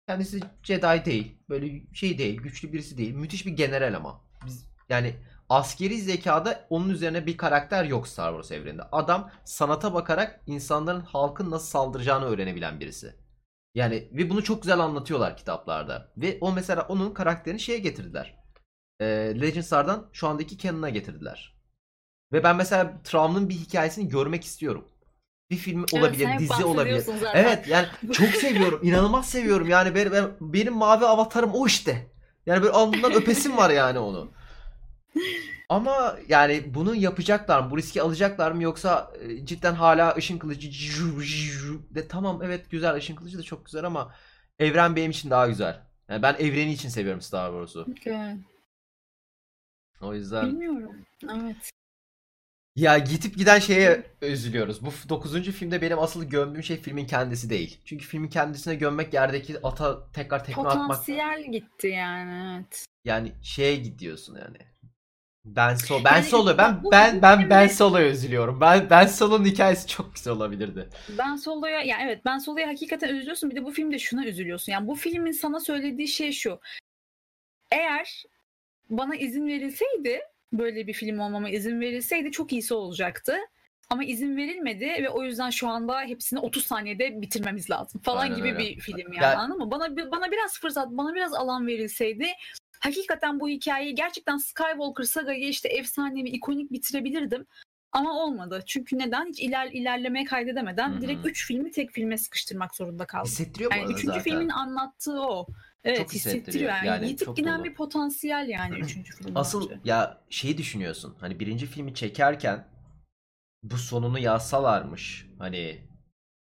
[0.09, 1.39] Kendisi Jedi değil.
[1.49, 2.37] Böyle şey değil.
[2.37, 3.15] Güçlü birisi değil.
[3.15, 4.21] Müthiş bir general ama.
[4.47, 5.15] Biz yani
[5.49, 8.83] askeri zekada onun üzerine bir karakter yok Star Wars evreninde.
[8.93, 13.15] Adam sanata bakarak insanların halkın nasıl saldıracağını öğrenebilen birisi.
[13.75, 16.13] Yani ve bunu çok güzel anlatıyorlar kitaplarda.
[16.17, 18.39] Ve o mesela onun karakterini şeye getirdiler.
[19.01, 19.07] Ee,
[19.41, 21.59] Legends'lardan şu andaki canon'a getirdiler.
[22.33, 24.89] Ve ben mesela Traum'un bir hikayesini görmek istiyorum.
[25.51, 26.95] Bir film olabilir, sen dizi olabilir.
[26.95, 27.45] bahsediyorsun zaten.
[27.45, 28.81] Evet yani çok seviyorum.
[28.83, 29.69] inanılmaz seviyorum.
[29.69, 32.07] Yani benim, benim, benim mavi avatarım o işte.
[32.47, 34.31] Yani böyle alnından öpesim var yani onu.
[35.69, 37.71] Ama yani bunu yapacaklar mı?
[37.71, 38.63] Bu riski alacaklar mı?
[38.63, 40.71] Yoksa e, cidden hala ışın kılıcı
[41.91, 44.15] de tamam evet güzel ışın kılıcı da çok güzel ama
[44.59, 45.83] evren benim için daha güzel.
[46.09, 47.93] Yani ben evreni için seviyorum Star Wars'u.
[47.93, 48.37] Okay.
[50.01, 51.07] O yüzden Bilmiyorum.
[51.23, 51.71] Evet.
[52.79, 54.85] Ya gitip giden şeye üzülüyoruz.
[54.85, 55.43] Bu 9.
[55.43, 57.81] filmde benim asıl gömdüğüm şey filmin kendisi değil.
[57.85, 62.85] Çünkü filmin kendisine gömmek yerdeki ata tekrar tekme atmak Potansiyel gitti yani evet.
[63.05, 64.57] yani şeye gidiyorsun yani.
[65.45, 68.61] Ben so ben Yani solo ben bu- ben bu ben ben solo'ya üzülüyorum.
[68.61, 70.89] Ben ben solo'nun hikayesi çok güzel olabilirdi.
[71.19, 73.51] Ben Solo'ya ya evet ben Solo'ya hakikaten üzülüyorsun.
[73.51, 74.73] Bir de bu filmde şuna üzülüyorsun.
[74.73, 76.61] Yani bu filmin sana söylediği şey şu.
[77.71, 78.25] Eğer
[78.91, 80.21] bana izin verilseydi
[80.53, 83.37] böyle bir film olmama izin verilseydi çok iyisi olacaktı.
[83.91, 88.37] Ama izin verilmedi ve o yüzden şu anda hepsini 30 saniyede bitirmemiz lazım falan Aynen
[88.37, 88.59] gibi öyle.
[88.59, 89.71] bir film yani Ya- anladın mı?
[89.71, 92.27] Bana bana biraz fırsat, bana biraz alan verilseydi
[92.81, 97.47] hakikaten bu hikayeyi gerçekten Skywalker sagayı işte efsanevi, ikonik bitirebilirdim.
[97.93, 98.63] Ama olmadı.
[98.67, 99.27] Çünkü neden?
[99.27, 101.01] Hiç iler, ilerlemeye kaydedemeden Hı hı.
[101.01, 103.27] direkt 3 filmi tek filme sıkıştırmak zorunda kaldım.
[103.27, 104.23] Hissettiriyor bu Yani arada üçüncü zaten.
[104.23, 105.47] filmin anlattığı o.
[105.85, 106.43] Evet Çok hissettiriyor.
[106.43, 106.71] hissettiriyor.
[106.71, 109.37] Yani, Yani yitip giden bir potansiyel yani üçüncü film.
[109.37, 109.81] Asıl bence.
[109.85, 111.17] ya şeyi düşünüyorsun.
[111.21, 112.69] Hani birinci filmi çekerken
[113.63, 115.27] bu sonunu yazsalarmış.
[115.39, 115.59] Hani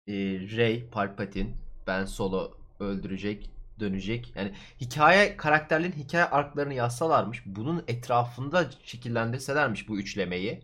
[0.07, 0.13] e,
[0.57, 1.53] Rey, Palpatine,
[1.87, 4.33] Ben Solo öldürecek, dönecek.
[4.35, 7.43] Yani hikaye karakterlerin hikaye arklarını yazsalarmış.
[7.45, 10.63] Bunun etrafında şekillendirselermiş bu üçlemeyi.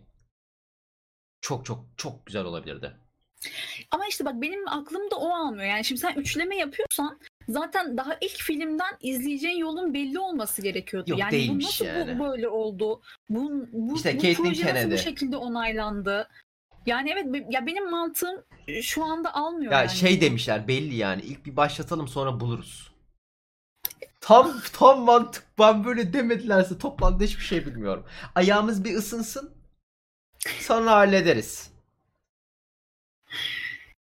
[1.40, 2.96] Çok çok çok güzel olabilirdi.
[3.90, 5.64] Ama işte bak benim aklımda o almıyor.
[5.64, 11.10] Yani şimdi sen üçleme yapıyorsan zaten daha ilk filmden izleyeceğin yolun belli olması gerekiyordu.
[11.10, 12.18] Yok, yani bu nasıl yani.
[12.18, 13.00] bu böyle oldu?
[13.28, 16.28] Bu, bu, İşte bu Caitlyn proje nasıl bu şekilde onaylandı?
[16.86, 18.44] Yani evet ya benim mantığım
[18.82, 19.90] şu anda almıyor Ya yani.
[19.90, 21.22] şey demişler belli yani.
[21.22, 22.90] İlk bir başlatalım sonra buluruz.
[24.20, 28.06] Tam tam mantık ben böyle demedilerse toplantıda hiçbir şey bilmiyorum.
[28.34, 29.54] Ayağımız bir ısınsın.
[30.60, 31.70] Sonra hallederiz.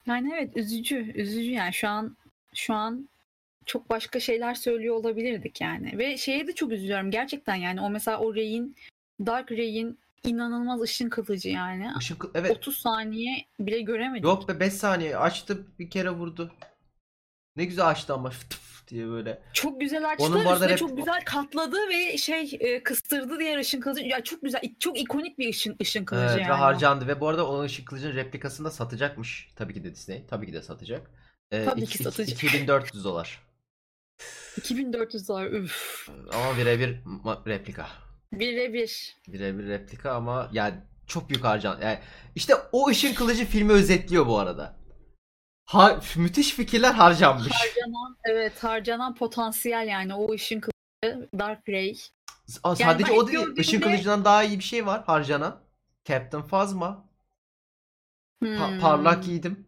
[0.07, 2.17] Yani evet üzücü, üzücü yani şu an
[2.55, 3.09] şu an
[3.67, 5.99] çok başka şeyler söylüyor olabilirdik yani.
[5.99, 8.77] Ve şeye de çok üzülüyorum gerçekten yani o mesela o Rey'in
[9.27, 11.91] Dark Rey'in inanılmaz ışın kılıcı yani.
[12.01, 12.51] Işın kı- evet.
[12.51, 14.25] 30 saniye bile göremedik.
[14.25, 16.53] Yok be 5 saniye açtı bir kere vurdu.
[17.57, 18.31] Ne güzel açtı ama
[18.89, 19.43] diye böyle.
[19.53, 20.25] Çok güzel açtı.
[20.25, 24.03] Onun üstüne rap- çok güzel katladı ve şey e, kıstırdı diğer ışın kılıcı.
[24.07, 26.51] Ya çok güzel, çok ikonik bir ışın ışın kılıcı Evet, yani.
[26.51, 29.49] ve harcandı ve bu arada o ışık kılıcın replikasını da satacakmış.
[29.57, 30.23] Tabii ki de Disney.
[30.31, 31.11] Tabii ki de satacak.
[31.51, 32.37] Ee, Tabii iki- ki satacak.
[32.45, 33.46] 2400 dolar.
[34.57, 36.09] 2400 dolar üf.
[36.35, 37.89] Ama birebir ma- replika.
[38.33, 39.17] Birebir.
[39.29, 40.75] Birebir replika ama yani
[41.07, 41.81] çok büyük harcan.
[41.83, 41.99] Yani
[42.35, 44.77] işte o ışın kılıcı filmi özetliyor bu arada.
[45.67, 47.53] Ha, müthiş fikirler harcanmış.
[47.53, 51.95] Harcanan evet harcanan potansiyel yani o ışın kılıcı Dark Ray.
[52.63, 53.39] Aa, Sadece ben o ilk değil.
[53.39, 55.61] gördüğümde- Işın kılıcından daha iyi bir şey var harcanan.
[56.05, 57.07] Captain Phasma.
[58.43, 58.81] Pa- Hmm.
[58.81, 59.67] parlak giydim.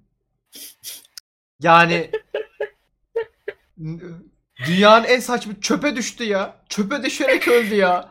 [1.61, 2.11] Yani
[4.67, 6.57] dünyanın en saçma çöpe düştü ya.
[6.69, 8.11] Çöpe düşerek öldü ya.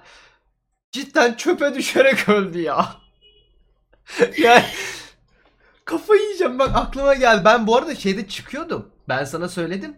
[0.91, 2.95] Cidden çöpe düşerek öldü ya.
[4.37, 4.63] yani
[5.85, 7.41] kafayı yiyeceğim bak aklıma geldi.
[7.45, 8.91] Ben bu arada şeyde çıkıyordum.
[9.09, 9.97] Ben sana söyledim.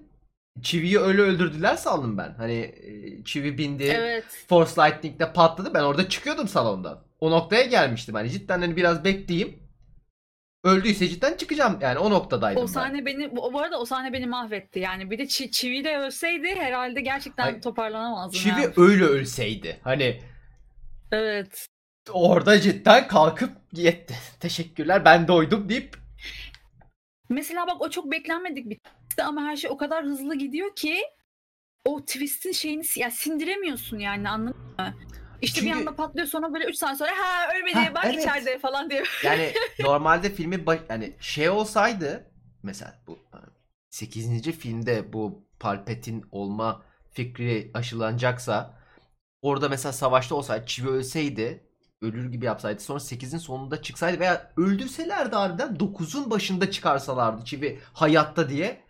[0.61, 2.33] Çiviyi öyle öldürdüler sandım ben.
[2.37, 3.83] Hani e, çivi bindi.
[3.83, 4.25] Evet.
[4.49, 5.73] Force Lightning'de patladı.
[5.73, 7.03] Ben orada çıkıyordum salondan.
[7.19, 8.15] O noktaya gelmiştim.
[8.15, 9.68] Hani cidden hani biraz bekleyeyim.
[10.63, 11.79] Öldüyse cidden çıkacağım.
[11.81, 12.71] Yani o noktadaydım O ben.
[12.71, 14.79] sahne beni bu, bu arada o sahne beni mahvetti.
[14.79, 18.39] Yani bir de çi, çivi de ölseydi herhalde gerçekten Ay, toparlanamazdım.
[18.39, 18.73] Çivi yani.
[18.77, 19.79] öyle ölseydi.
[19.83, 20.21] Hani
[21.11, 21.67] Evet.
[22.11, 24.15] orada cidden kalkıp yetti.
[24.39, 25.97] Teşekkürler ben doydum deyip
[27.29, 28.79] Mesela bak o çok beklenmedik bir
[29.23, 30.97] ama her şey o kadar hızlı gidiyor ki
[31.85, 34.93] o twist'in şeyini ya sindiremiyorsun yani anladın mı?
[35.41, 38.19] İşte Çünkü- bir anda patlıyor sonra böyle 3 saniye sonra ha ölmedi Ha, bak evet.
[38.19, 39.03] içeride falan diye.
[39.23, 42.31] Yani normalde filmi baş- yani şey olsaydı
[42.63, 43.19] mesela bu
[43.89, 44.51] 8.
[44.51, 46.81] filmde bu Palpatine olma
[47.11, 48.79] fikri aşılanacaksa
[49.41, 51.63] orada mesela savaşta olsaydı Çivi ölseydi
[52.01, 58.49] ölür gibi yapsaydı sonra 8'in sonunda çıksaydı veya öldürselerdi harbiden 9'un başında çıkarsalardı Çivi hayatta
[58.49, 58.81] diye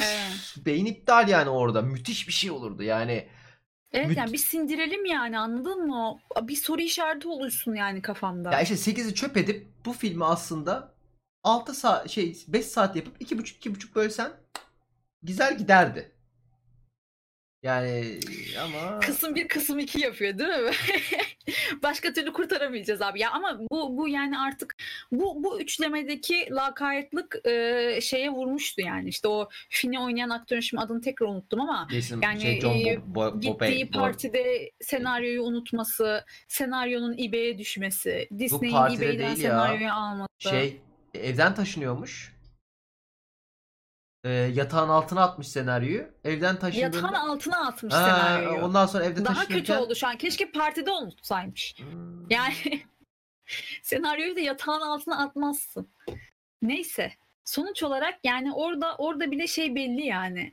[0.00, 0.54] Evet.
[0.66, 3.28] beyin iptal yani orada müthiş bir şey olurdu yani
[3.96, 6.18] Evet Müt- yani bir sindirelim yani anladın mı?
[6.42, 8.52] Bir soru işareti oluşsun yani kafamda.
[8.52, 10.94] Ya işte 8'i çöp edip bu filmi aslında
[11.44, 14.32] 6 saat şey 5 saat yapıp 2,5 2,5 bölsen
[15.22, 16.15] güzel giderdi.
[17.66, 18.18] Yani
[18.64, 20.70] ama Kısım 1 kısım 2 yapıyor değil mi?
[21.82, 23.20] Başka türlü kurtaramayacağız abi.
[23.20, 24.76] Ya ama bu bu yani artık
[25.12, 29.08] bu bu üçlemedeki lakaytlık e, şeye vurmuştu yani.
[29.08, 32.82] İşte o Finn'i oynayan aktörün şimdi adını tekrar unuttum ama Jason, yani, şey John e,
[32.82, 39.36] Bo- Bo- gittiği Bo- partide senaryoyu unutması, senaryonun eBay'e düşmesi, Disney'in eBay'den değil ya.
[39.36, 40.28] senaryoyu alması.
[40.38, 40.80] şey
[41.14, 42.35] evden taşınıyormuş.
[44.26, 46.08] Ee, yatağın altına atmış senaryoyu.
[46.24, 48.64] Evden taşındığında Yatağın altına atmış Ha, senaryoyu.
[48.64, 50.16] ondan sonra evde Daha kötü taşınırken oldu şu an.
[50.16, 51.74] Keşke partide unutsaymış.
[51.78, 52.30] Hmm.
[52.30, 52.54] Yani
[53.82, 55.88] senaryoyu da yatağın altına atmazsın.
[56.62, 57.12] Neyse.
[57.44, 60.52] Sonuç olarak yani orada orada bile şey belli yani.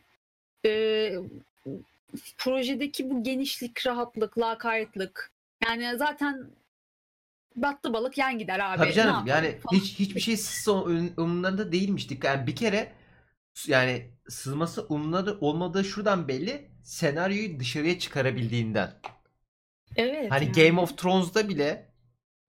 [0.65, 1.15] Ee,
[2.37, 5.31] projedeki bu genişlik, rahatlık, lakaytlık.
[5.65, 6.47] Yani zaten
[7.55, 8.77] battı balık yan gider abi.
[8.77, 9.79] Tabii canım yani falan.
[9.79, 10.35] hiç hiçbir şey
[11.17, 12.07] umurlarında değilmiş.
[12.23, 12.91] Yani bir kere
[13.67, 16.71] yani sızması umurları olmadığı şuradan belli.
[16.83, 18.91] Senaryoyu dışarıya çıkarabildiğinden.
[19.95, 20.31] Evet.
[20.31, 20.51] Hani yani.
[20.51, 21.93] Game of Thrones'da bile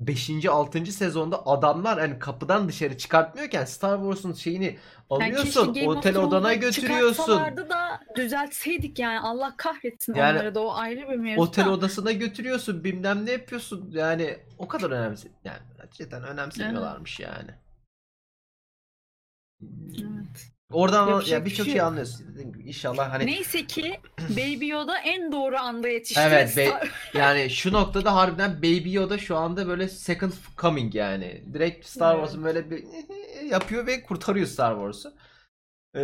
[0.00, 0.46] 5.
[0.46, 0.86] 6.
[0.86, 4.78] sezonda adamlar hani kapıdan dışarı çıkartmıyorken Star Wars'un şeyini Yani
[5.10, 7.38] alıyorsun, of otel odana götürüyorsun.
[7.70, 11.42] da düzeltseydik yani Allah kahretsin Yani onları da o ayrı bir mevzu.
[11.42, 11.70] Otel da.
[11.70, 13.90] odasına götürüyorsun, bilmem ne yapıyorsun.
[13.92, 15.18] Yani o kadar önemli.
[15.44, 17.50] Yani gerçekten önemsemiyorlarmış yani.
[19.92, 20.53] Evet.
[20.74, 21.86] Oradan Yapacak ya bir birçok şey şey yok.
[21.88, 22.26] anlıyorsun.
[22.32, 24.00] Dediğim gibi İnşallah hani Neyse ki
[24.30, 26.20] Baby Yoda en doğru anda yetişti.
[26.26, 30.94] Evet, ve be- Star- yani şu noktada harbiden Baby Yoda şu anda böyle second coming
[30.94, 31.42] yani.
[31.54, 32.24] Direkt Star Evet.
[32.24, 32.84] Wars'un böyle bir
[33.50, 35.14] yapıyor ve kurtarıyor Star Wars'u.
[35.94, 36.00] Ee,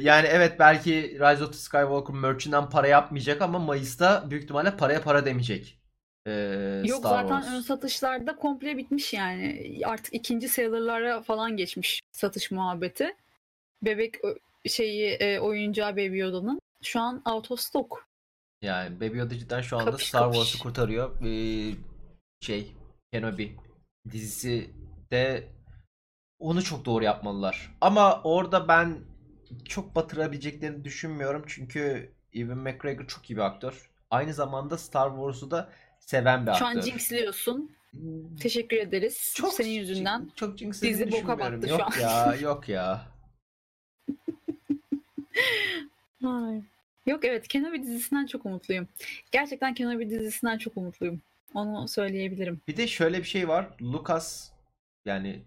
[0.00, 5.02] yani evet belki Rise of the Skywalker merch'inden para yapmayacak ama Mayıs'ta büyük ihtimalle paraya
[5.02, 5.80] para demeyecek.
[6.26, 7.54] Ee, Yok Star zaten Wars.
[7.54, 9.78] ön satışlarda komple bitmiş yani.
[9.84, 13.16] Artık ikinci seller'lara falan geçmiş satış muhabbeti.
[13.82, 14.14] Bebek
[14.68, 18.06] şeyi e, oyuncağı Baby Yoda'nın şu an out of stock.
[18.62, 20.32] Yani Baby Yoda cidden şu anda Kapış Star.
[20.32, 21.20] Wars'u kurtarıyor.
[21.26, 21.74] Ee,
[22.40, 22.72] şey
[23.12, 23.56] Kenobi
[24.10, 24.70] dizisi
[25.10, 25.48] de
[26.38, 27.76] onu çok doğru yapmalılar.
[27.80, 28.98] Ama orada ben
[29.64, 31.44] çok batırabileceklerini düşünmüyorum.
[31.46, 33.90] Çünkü Ewan McGregor çok iyi bir aktör.
[34.10, 35.70] Aynı zamanda Star Wars'u da
[36.00, 36.90] seven bir Şu an aktör.
[36.90, 37.76] jinxliyorsun.
[38.40, 39.32] Teşekkür ederiz.
[39.36, 40.30] çok Senin yüzünden.
[40.36, 42.00] çok jinx dizi boka battı şu Yok an.
[42.00, 43.06] ya, yok ya.
[46.24, 46.62] Ay.
[47.06, 48.88] Yok evet Kenobi dizisinden çok umutluyum.
[49.32, 51.20] Gerçekten Kenobi dizisinden çok umutluyum.
[51.54, 52.60] Onu söyleyebilirim.
[52.68, 53.68] Bir de şöyle bir şey var.
[53.82, 54.50] Lucas
[55.04, 55.42] yani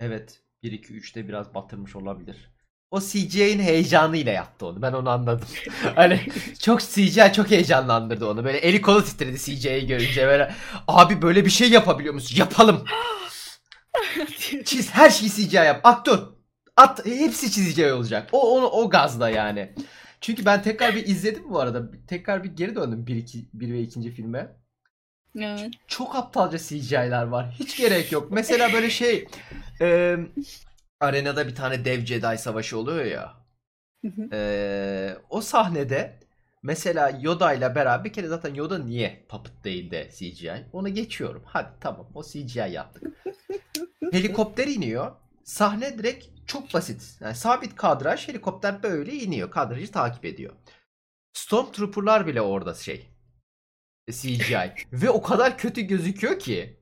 [0.00, 2.50] evet 1 2 3'te biraz batırmış olabilir.
[2.90, 4.82] O CGI'nin heyecanıyla yaptı onu.
[4.82, 5.48] Ben onu anladım.
[5.94, 6.20] hani
[6.60, 8.44] çok CGI çok heyecanlandırdı onu.
[8.44, 10.54] Böyle eli kolu titredi CGI'yi görünce böyle
[10.88, 12.36] abi böyle bir şey yapabiliyor musun?
[12.36, 12.84] Yapalım.
[14.64, 15.80] Çiz her şeyi CGI yap.
[15.84, 16.35] Aktör.
[16.76, 18.28] At hepsi CGI olacak.
[18.32, 19.72] O onu o gazla yani.
[20.20, 21.90] Çünkü ben tekrar bir izledim bu arada.
[22.06, 24.10] Tekrar bir geri döndüm 1 2 1 ve 2.
[24.10, 24.56] filme
[25.38, 25.70] evet.
[25.86, 27.54] çok aptalca CGI'ler var.
[27.58, 28.30] Hiç gerek yok.
[28.30, 29.28] Mesela böyle şey
[29.80, 30.16] e,
[31.00, 33.34] arenada bir tane dev Jedi savaşı oluyor ya.
[34.32, 36.18] E, o sahnede
[36.62, 40.66] mesela Yoda ile beraber bir kere zaten Yoda niye puppet değil de CGI?
[40.72, 41.42] Onu geçiyorum.
[41.46, 43.24] Hadi tamam o CGI yaptık.
[44.12, 45.12] Helikopter iniyor.
[45.46, 47.16] Sahne direkt çok basit.
[47.20, 49.50] Yani sabit kadraj helikopter böyle iniyor.
[49.50, 50.52] Kadrajı takip ediyor.
[51.32, 53.08] Stormtrooper'lar bile orada şey.
[54.10, 54.72] CGI.
[54.92, 56.76] Ve o kadar kötü gözüküyor ki.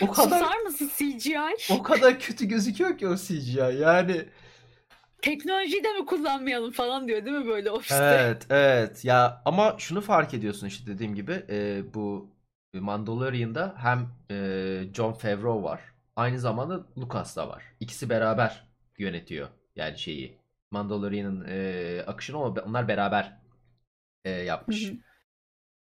[0.00, 1.56] O kadar Susar mısın CGI?
[1.70, 3.78] o kadar kötü gözüküyor ki o CGI.
[3.80, 4.28] Yani
[5.22, 7.94] Teknolojiyi de mi kullanmayalım falan diyor değil mi böyle ofiste?
[7.96, 12.30] evet evet ya ama şunu fark ediyorsun işte dediğim gibi e, bu
[12.74, 15.80] Mandalorian'da hem e, John Favreau var.
[16.16, 17.62] Aynı zamanda Lucas da var.
[17.80, 18.66] İkisi beraber
[18.98, 20.38] yönetiyor yani şeyi.
[20.70, 23.38] Mandalorian'ın e, akışını ama onlar beraber
[24.24, 24.88] e, yapmış.
[24.88, 24.96] Hı hı.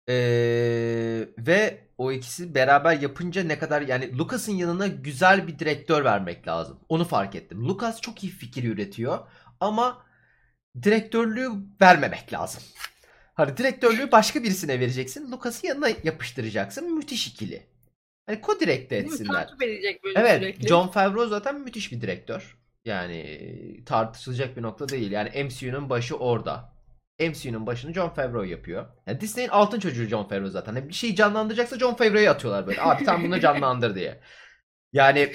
[0.09, 6.49] Ee, ve o ikisi beraber yapınca ne kadar yani Lucas'ın yanına güzel bir direktör vermek
[6.49, 6.81] lazım.
[6.89, 7.69] Onu fark ettim.
[7.69, 9.19] Lucas çok iyi fikir üretiyor
[9.61, 10.07] ama
[10.83, 11.51] direktörlüğü
[11.81, 12.63] vermemek lazım.
[13.35, 15.33] Hani direktörlüğü başka birisine vereceksin.
[15.33, 16.95] Lucas'ı yanına yapıştıracaksın.
[16.95, 17.67] Müthiş ikili.
[18.27, 18.97] Hani mi?
[18.97, 19.33] etsinler.
[19.33, 20.69] Takip edecek böyle Evet, sürekli.
[20.69, 22.57] John Favreau zaten müthiş bir direktör.
[22.85, 23.41] Yani
[23.87, 25.11] tartışılacak bir nokta değil.
[25.11, 26.77] Yani MCU'nun başı orada.
[27.21, 28.87] MCU'nun başını John Favreau yapıyor.
[29.07, 30.75] Yani Disney'in altın çocuğu John Favreau zaten.
[30.75, 32.83] Yani bir şeyi canlandıracaksa John Favreau'yu atıyorlar böyle.
[32.83, 34.21] Abi tam bunu canlandır diye.
[34.93, 35.33] Yani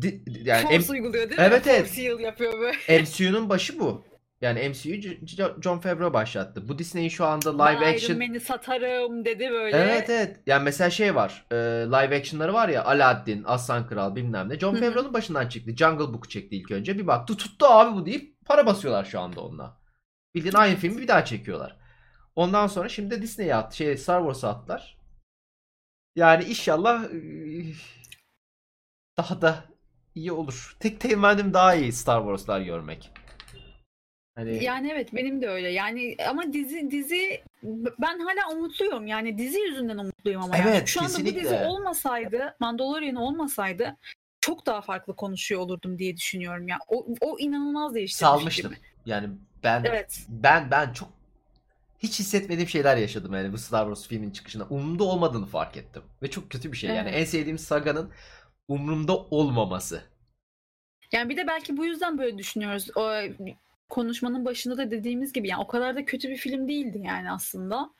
[0.00, 1.46] di- yani Force uyguluyor değil mi?
[1.46, 1.86] Evet, evet.
[1.86, 3.02] Force yapıyor böyle.
[3.02, 4.04] MCU'nun başı bu.
[4.40, 5.18] Yani C-
[5.62, 6.68] John Favreau başlattı.
[6.68, 9.76] Bu Disney'in şu anda live ben action Iron Man'i satarım dedi böyle.
[9.76, 10.40] Evet evet.
[10.46, 11.46] Yani mesela şey var.
[11.50, 11.54] e,
[11.86, 14.58] live action'ları var ya Aladdin, Aslan Kral bilmem ne.
[14.58, 14.74] John.
[14.74, 15.76] Favreau'nun başından çıktı.
[15.76, 16.98] Jungle Book çekti ilk önce.
[16.98, 19.80] Bir baktı tuttu abi bu deyip para basıyorlar şu anda onunla.
[20.34, 21.76] Bildiğin aynı filmi bir daha çekiyorlar.
[22.36, 23.76] Ondan sonra şimdi Disney'e attı.
[23.76, 24.98] Şey Star Wars'a attılar.
[26.16, 27.18] Yani inşallah e,
[29.18, 29.64] daha da
[30.14, 30.76] iyi olur.
[30.80, 33.10] Tek temennim daha iyi Star Wars'lar görmek.
[34.34, 35.68] Hani Yani evet benim de öyle.
[35.68, 37.42] Yani ama dizi dizi
[37.98, 39.06] ben hala umutluyum.
[39.06, 40.56] Yani dizi yüzünden umutluyum ama.
[40.56, 40.68] yani.
[40.70, 41.40] Evet, Şu anda bu kesinlikle.
[41.40, 43.96] dizi olmasaydı, Mandalorian olmasaydı
[44.40, 46.78] çok daha farklı konuşuyor olurdum diye düşünüyorum ya.
[46.88, 48.70] O, o inanılmaz değiştirmiş salmıştım.
[48.70, 48.80] gibi.
[49.06, 49.28] Yani
[49.64, 50.20] ben Evet.
[50.28, 51.08] ben ben çok
[51.98, 54.64] hiç hissetmediğim şeyler yaşadım yani bu Star Wars filmin çıkışında.
[54.70, 56.02] Umurumda olmadığını fark ettim.
[56.22, 56.90] Ve çok kötü bir şey.
[56.90, 57.20] Yani Evet.
[57.20, 58.10] en sevdiğim saganın
[58.68, 60.02] umurumda olmaması.
[61.12, 62.88] Yani bir de belki bu yüzden böyle düşünüyoruz.
[62.96, 63.10] O
[63.90, 67.90] konuşmanın başında da dediğimiz gibi yani o kadar da kötü bir film değildi yani aslında.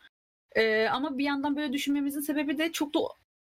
[0.56, 2.98] Ee, ama bir yandan böyle düşünmemizin sebebi de çok da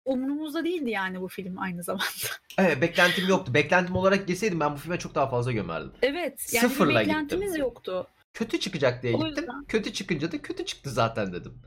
[0.04, 2.04] umurumuzda değildi yani bu film aynı zamanda.
[2.58, 3.54] Evet beklentim yoktu.
[3.54, 5.92] Beklentim olarak girseydim ben bu filme çok daha fazla gömerdim.
[6.02, 6.50] Evet.
[6.54, 7.60] Yani Sıfırla bir beklentimiz gittim.
[7.60, 8.06] yoktu.
[8.34, 9.36] Kötü çıkacak diye O gittim.
[9.36, 9.64] yüzden.
[9.64, 11.62] Kötü çıkınca da kötü çıktı zaten dedim.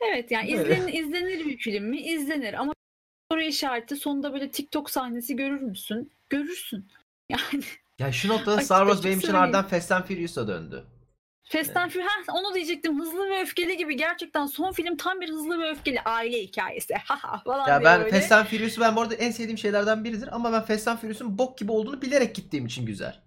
[0.00, 0.78] Evet yani Evet.
[0.78, 2.00] izlen, izlenir bir film mi?
[2.00, 2.72] İzlenir ama
[3.32, 6.12] soru işareti sonunda böyle TikTok sahnesi görür müsün?
[6.30, 6.86] Görürsün.
[7.30, 7.64] Yani
[7.98, 10.84] Ya şu noktada Star Wars benim için ardından Fast and Furious'a döndü.
[11.48, 13.00] Fast and Furious, ha, onu diyecektim.
[13.00, 16.94] Hızlı ve Öfkeli gibi gerçekten son film tam bir hızlı ve öfkeli aile hikayesi.
[16.94, 18.20] Haha falan Ya diye ben böyle.
[18.20, 21.38] Fast and Furious'u ben bu arada en sevdiğim şeylerden biridir ama ben Fast and Furious'un
[21.38, 23.22] bok gibi olduğunu bilerek gittiğim için güzel.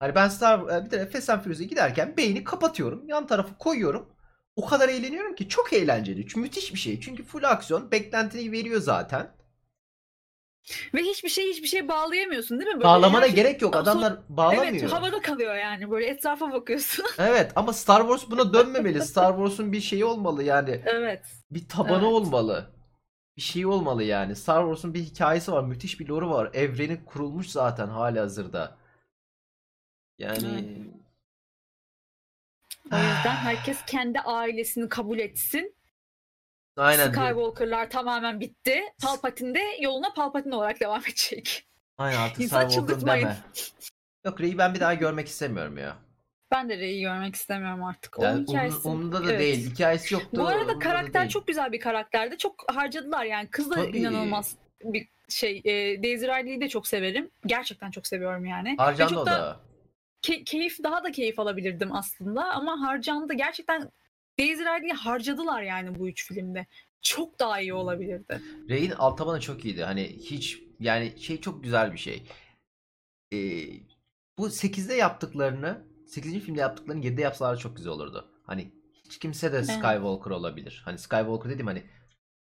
[0.00, 4.12] Hani ben Star e, bir de Fast and Furious'a giderken beyni kapatıyorum, yan tarafı koyuyorum.
[4.56, 6.20] O kadar eğleniyorum ki çok eğlenceli.
[6.22, 7.00] Çünkü müthiş bir şey.
[7.00, 9.30] Çünkü full aksiyon, beklentini veriyor zaten.
[10.94, 12.74] Ve hiçbir şey hiçbir şey bağlayamıyorsun değil mi?
[12.74, 13.76] Böyle Bağlamana her gerek yok.
[13.76, 14.66] Adamlar bağlamıyor.
[14.72, 17.04] Evet havada kalıyor yani böyle etrafa bakıyorsun.
[17.18, 19.02] Evet ama Star Wars buna dönmemeli.
[19.02, 20.82] Star Wars'un bir şeyi olmalı yani.
[20.86, 21.24] evet.
[21.50, 22.12] Bir tabanı Evet.
[22.12, 22.70] olmalı.
[23.36, 24.36] Bir şey olmalı yani.
[24.36, 25.64] Star Wars'un bir hikayesi var.
[25.64, 26.50] Müthiş bir lore'u var.
[26.54, 28.76] Evreni kurulmuş zaten hali hazırda.
[30.18, 30.64] Yani
[32.92, 35.74] O yüzden herkes kendi ailesini kabul etsin.
[36.76, 37.08] Aynen.
[37.12, 38.82] Skywalker'lar tamamen bitti.
[39.02, 41.66] Palpatine de yoluna Palpatine olarak devam edecek.
[41.98, 43.24] Aynen artık İnsan çıldırtmayın.
[43.24, 43.36] deme.
[44.24, 45.96] Yok Rey'i ben bir daha görmek istemiyorum ya.
[46.50, 48.16] Ben de Rey'i görmek istemiyorum artık.
[48.20, 48.88] Yani Onun hikayesi...
[48.88, 49.40] umurumda da Evet.
[49.40, 49.70] değil.
[49.70, 50.28] Hikayesi yoktu.
[50.32, 52.38] Bu arada karakter çok güzel bir karakterdi.
[52.38, 53.48] Çok harcadılar yani.
[53.50, 53.98] Kız da Tabii.
[53.98, 55.58] inanılmaz bir şey.
[55.64, 57.30] E, Daisy Ridley'i de çok severim.
[57.46, 58.74] Gerçekten çok seviyorum yani.
[58.78, 59.60] Harcandı çok o da da.
[60.22, 63.34] ke- keyif daha da keyif alabilirdim aslında ama harcandı.
[63.34, 63.90] Gerçekten
[64.38, 66.66] Daisy Ridley'i harcadılar yani bu üç filmde.
[67.02, 68.42] Çok daha iyi olabilirdi.
[68.68, 69.84] Rey'in alt tabanı çok iyiydi.
[69.84, 72.22] Hani hiç yani şey çok güzel bir şey.
[73.32, 73.36] Ee,
[74.38, 76.40] bu 8'de yaptıklarını 8.
[76.40, 78.30] filmde yaptıklarını 7'de yapsalar çok güzel olurdu.
[78.46, 78.72] Hani
[79.04, 80.82] hiç kimse de Skywalker olabilir.
[80.84, 81.82] Hani Skywalker dedim hani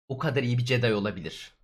[0.08, 1.54] o kadar iyi bir Jedi olabilir.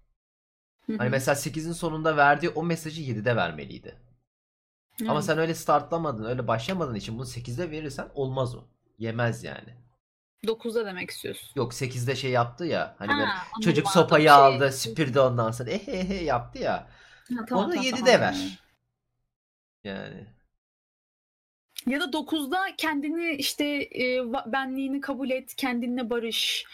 [0.98, 3.96] Hani mesela 8'in sonunda verdiği o mesajı 7'de vermeliydi.
[5.08, 8.64] Ama sen öyle startlamadın, öyle başlamadığın için bunu 8'de verirsen olmaz o.
[8.98, 9.76] Yemez yani.
[10.44, 11.50] 9'da demek istiyorsun.
[11.56, 12.94] Yok 8'de şey yaptı ya.
[12.98, 14.02] Hani Ha, anladım, çocuk anladım.
[14.02, 16.88] sopayı Şey- aldı, süpürdü ondan sonra ehehe yaptı ya.
[17.38, 18.20] Ha, tamam, Onu tamam, 7'de tamam.
[18.20, 18.58] ver.
[19.84, 20.26] Yani.
[21.86, 26.64] Ya da 9'da kendini işte e, va- benliğini kabul et, kendinle barış.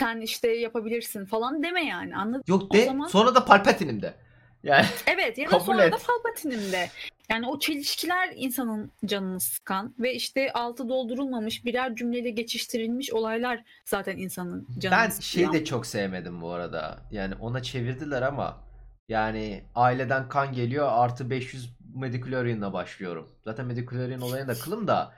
[0.00, 2.16] Sen işte yapabilirsin falan deme yani.
[2.16, 2.42] Anladın?
[2.46, 4.14] Yok O de zaman- sonra da Palpatine'im de.
[4.62, 6.06] Yani Evet ya da Kabul sonra da et.
[6.06, 6.90] Palpatine'im de.
[7.30, 14.16] Yani o çelişkiler insanın canını sıkan ve işte altı doldurulmamış birer cümleyle geçiştirilmiş olaylar zaten
[14.16, 15.52] insanın canını ben sıkıyor.
[15.52, 16.98] şeyi de çok sevmedim bu arada.
[17.10, 18.60] Yani ona çevirdiler ama
[19.08, 23.28] yani aileden kan geliyor artı 500 Mediclorian'la başlıyorum.
[23.44, 25.14] Zaten Mediclorian olayına da kılım da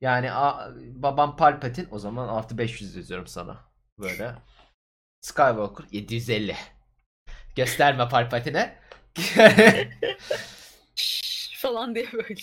[0.00, 3.56] yani a- babam Palpatine o zaman artı 500 yazıyorum sana.
[3.98, 4.32] Böyle.
[5.20, 6.56] Skywalker 750.
[7.56, 8.78] Gösterme Palpatine'e.
[11.62, 12.34] Falan diye böyle.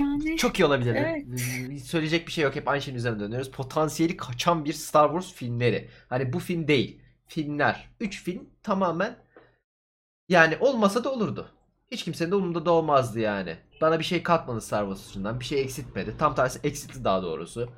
[0.00, 0.94] Yani Çok iyi olabilir.
[0.94, 1.26] Evet.
[1.72, 2.56] Ee, Söyleyecek bir şey yok.
[2.56, 3.50] Hep aynı şeyin üzerine dönüyoruz.
[3.50, 5.90] Potansiyeli kaçan bir Star Wars filmleri.
[6.08, 7.02] Hani bu film değil.
[7.26, 7.88] Filmler.
[8.00, 9.16] 3 film tamamen
[10.28, 11.48] yani olmasa da olurdu.
[11.90, 13.56] Hiç kimsenin de umurunda da olmazdı yani.
[13.80, 15.40] Bana bir şey katmadı Star Wars açısından.
[15.40, 16.16] Bir şey eksiltmedi.
[16.18, 17.72] Tam tersi eksiltti daha doğrusu.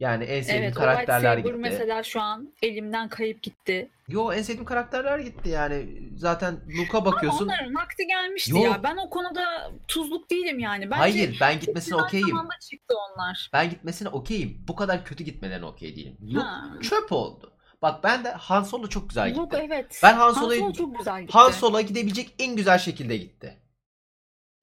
[0.00, 1.70] Yani en sevdiğim Evet, o karakterler lightsaber gitti.
[1.70, 3.90] mesela şu an elimden kayıp gitti.
[4.08, 5.86] Yo en sevdiğim karakterler gitti yani.
[6.16, 7.44] Zaten Luke'a Ama bakıyorsun.
[7.44, 8.64] onların vakti gelmişti Yok.
[8.64, 8.82] ya.
[8.82, 10.90] Ben o konuda tuzluk değilim yani.
[10.90, 12.28] Bence Hayır ben gitmesine güzel okeyim.
[12.28, 13.50] zamanda çıktı onlar.
[13.52, 14.64] Ben gitmesine okeyim.
[14.68, 16.16] Bu kadar kötü gitmelerine okey değilim.
[16.22, 16.64] Luke Ha.
[16.82, 17.52] çöp oldu.
[17.82, 19.40] Bak ben de Han Solo çok güzel gitti.
[19.40, 20.00] Luke evet.
[20.02, 21.32] Ben Han Han Solo'yu Solo çok güzel gitti.
[21.32, 23.58] Han Solo gidebilecek en güzel şekilde gitti.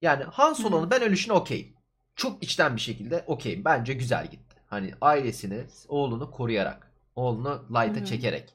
[0.02, 1.74] Yani Han Solo'nun ben ölüşüne okeyim.
[2.16, 3.64] Çok içten bir şekilde okeyim.
[3.64, 4.51] Bence güzel gitti.
[4.72, 8.04] Hani ailesini, oğlunu koruyarak, oğlunu light'a Hı.
[8.04, 8.54] çekerek.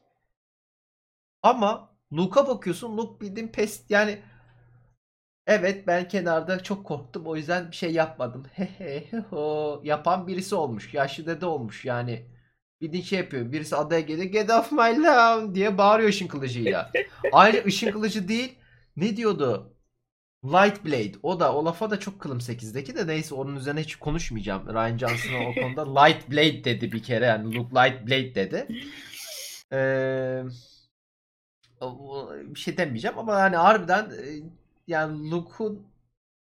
[1.43, 2.97] Ama Luke'a bakıyorsun.
[2.97, 4.19] Luke bildiğin pes yani
[5.47, 8.45] Evet ben kenarda çok korktum o yüzden bir şey yapmadım.
[8.53, 10.93] Hehe o yapan birisi olmuş.
[10.93, 12.25] Yaşlı dede olmuş yani.
[12.81, 13.51] Bildiğin şey yapıyor.
[13.51, 14.27] Birisi adaya geliyor.
[14.27, 16.91] Get off my lawn diye bağırıyor ışın kılıcıyla.
[17.31, 18.59] Ayrıca ışın kılıcı değil.
[18.95, 19.76] Ne diyordu?
[20.45, 21.11] Light Blade.
[21.23, 24.67] O da o lafa da çok kılım 8'deki de neyse onun üzerine hiç konuşmayacağım.
[24.73, 27.25] Ryan Johnson'a o konuda Light Blade dedi bir kere.
[27.25, 28.67] Yani Luke Light Blade dedi.
[29.71, 30.43] Eee
[31.81, 34.49] o- bir şey demeyeceğim ama yani harbiden e,
[34.87, 35.87] yani Luke'un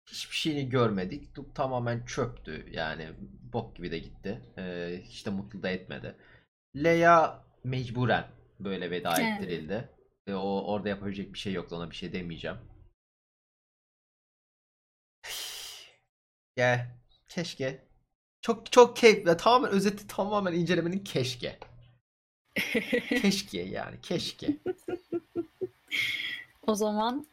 [0.06, 1.38] hiçbir şeyini görmedik.
[1.40, 2.66] Luke tamamen çöptü.
[2.72, 3.08] Yani
[3.54, 4.42] bok gibi de gitti.
[4.58, 6.16] Ee, hiç de mutlu da etmedi.
[6.76, 8.28] Leia mecburen
[8.60, 9.90] böyle veda ettirildi.
[10.28, 11.76] Ve o orada yapabilecek bir şey yoktu.
[11.76, 12.58] Ona bir şey demeyeceğim.
[16.58, 16.88] Ya
[17.30, 17.90] keşke.
[18.42, 19.38] Çok çok keyifli.
[19.38, 21.60] Tamamen özeti tamamen incelemenin keşke.
[23.22, 24.58] Keşke yani keşke.
[26.68, 27.28] o zaman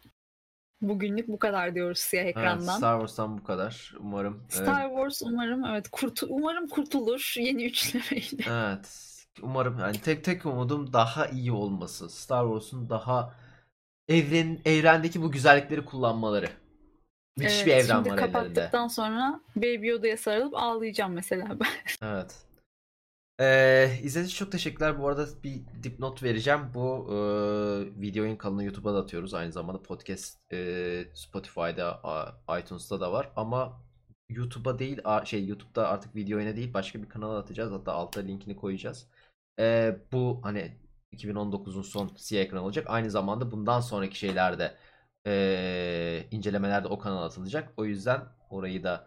[0.80, 2.76] bugünlük bu kadar diyoruz siyah Evet, ekrandan.
[2.76, 3.94] Star Wars'tan bu kadar.
[4.00, 4.44] Umarım.
[4.48, 8.44] Star Wars umarım evet kurtu umarım kurtulur yeni üçlemeyle.
[8.50, 9.12] Evet.
[9.42, 12.10] Umarım yani tek tek umudum daha iyi olması.
[12.10, 13.34] Star Wars'un daha
[14.08, 16.50] evren evrendeki bu güzellikleri kullanmaları.
[17.36, 18.32] Müthiş Evet, bir evren şimdi var ellerinde.
[18.32, 21.68] kapattıktan sonra Baby Yoda'ya sarılıp ağlayacağım mesela ben.
[22.08, 22.36] Evet.
[23.40, 24.98] Ee, izlediğiniz için çok teşekkürler.
[24.98, 26.60] Bu arada bir dipnot vereceğim.
[26.74, 27.16] Bu e,
[28.00, 29.34] videonun kanalını YouTube'a da atıyoruz.
[29.34, 32.00] Aynı zamanda podcast e, Spotify'da,
[32.60, 33.32] iTunes'ta da var.
[33.36, 33.82] Ama
[34.28, 37.72] YouTube'a değil, a- şey YouTube'da artık video yine değil başka bir kanala atacağız.
[37.72, 39.06] Hatta altta linkini koyacağız.
[39.60, 40.76] Ee, bu hani
[41.12, 42.86] 2019'un son siyah ekran olacak.
[42.88, 44.74] Aynı zamanda bundan sonraki şeylerde
[45.26, 47.72] e, incelemelerde o kanala atılacak.
[47.76, 48.20] O yüzden
[48.50, 49.06] orayı da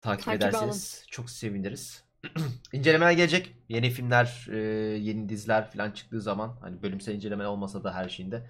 [0.00, 2.04] takip Takibe ederseniz çok seviniriz.
[2.72, 3.56] İncelemeler gelecek.
[3.68, 4.56] Yeni filmler, e,
[4.98, 8.46] yeni diziler falan çıktığı zaman hani bölümsel inceleme olmasa da her şeyinde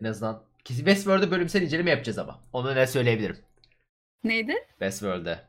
[0.00, 2.40] en azından Westworld'da bölümsel inceleme yapacağız ama.
[2.52, 3.36] Onu ne söyleyebilirim.
[4.24, 4.54] Neydi?
[4.70, 5.40] Westworld'da.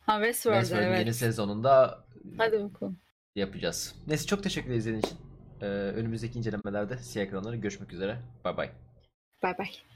[0.00, 0.98] Ha Westworld'da Westworld'un evet.
[0.98, 2.04] yeni sezonunda
[2.38, 3.00] Hadi bakalım.
[3.36, 3.94] yapacağız.
[4.06, 5.18] Neyse çok teşekkür ederiz izlediğiniz için.
[5.60, 8.18] Ee, önümüzdeki incelemelerde siyah ekranları görüşmek üzere.
[8.44, 8.70] Bay bay.
[9.42, 9.89] Bay bay.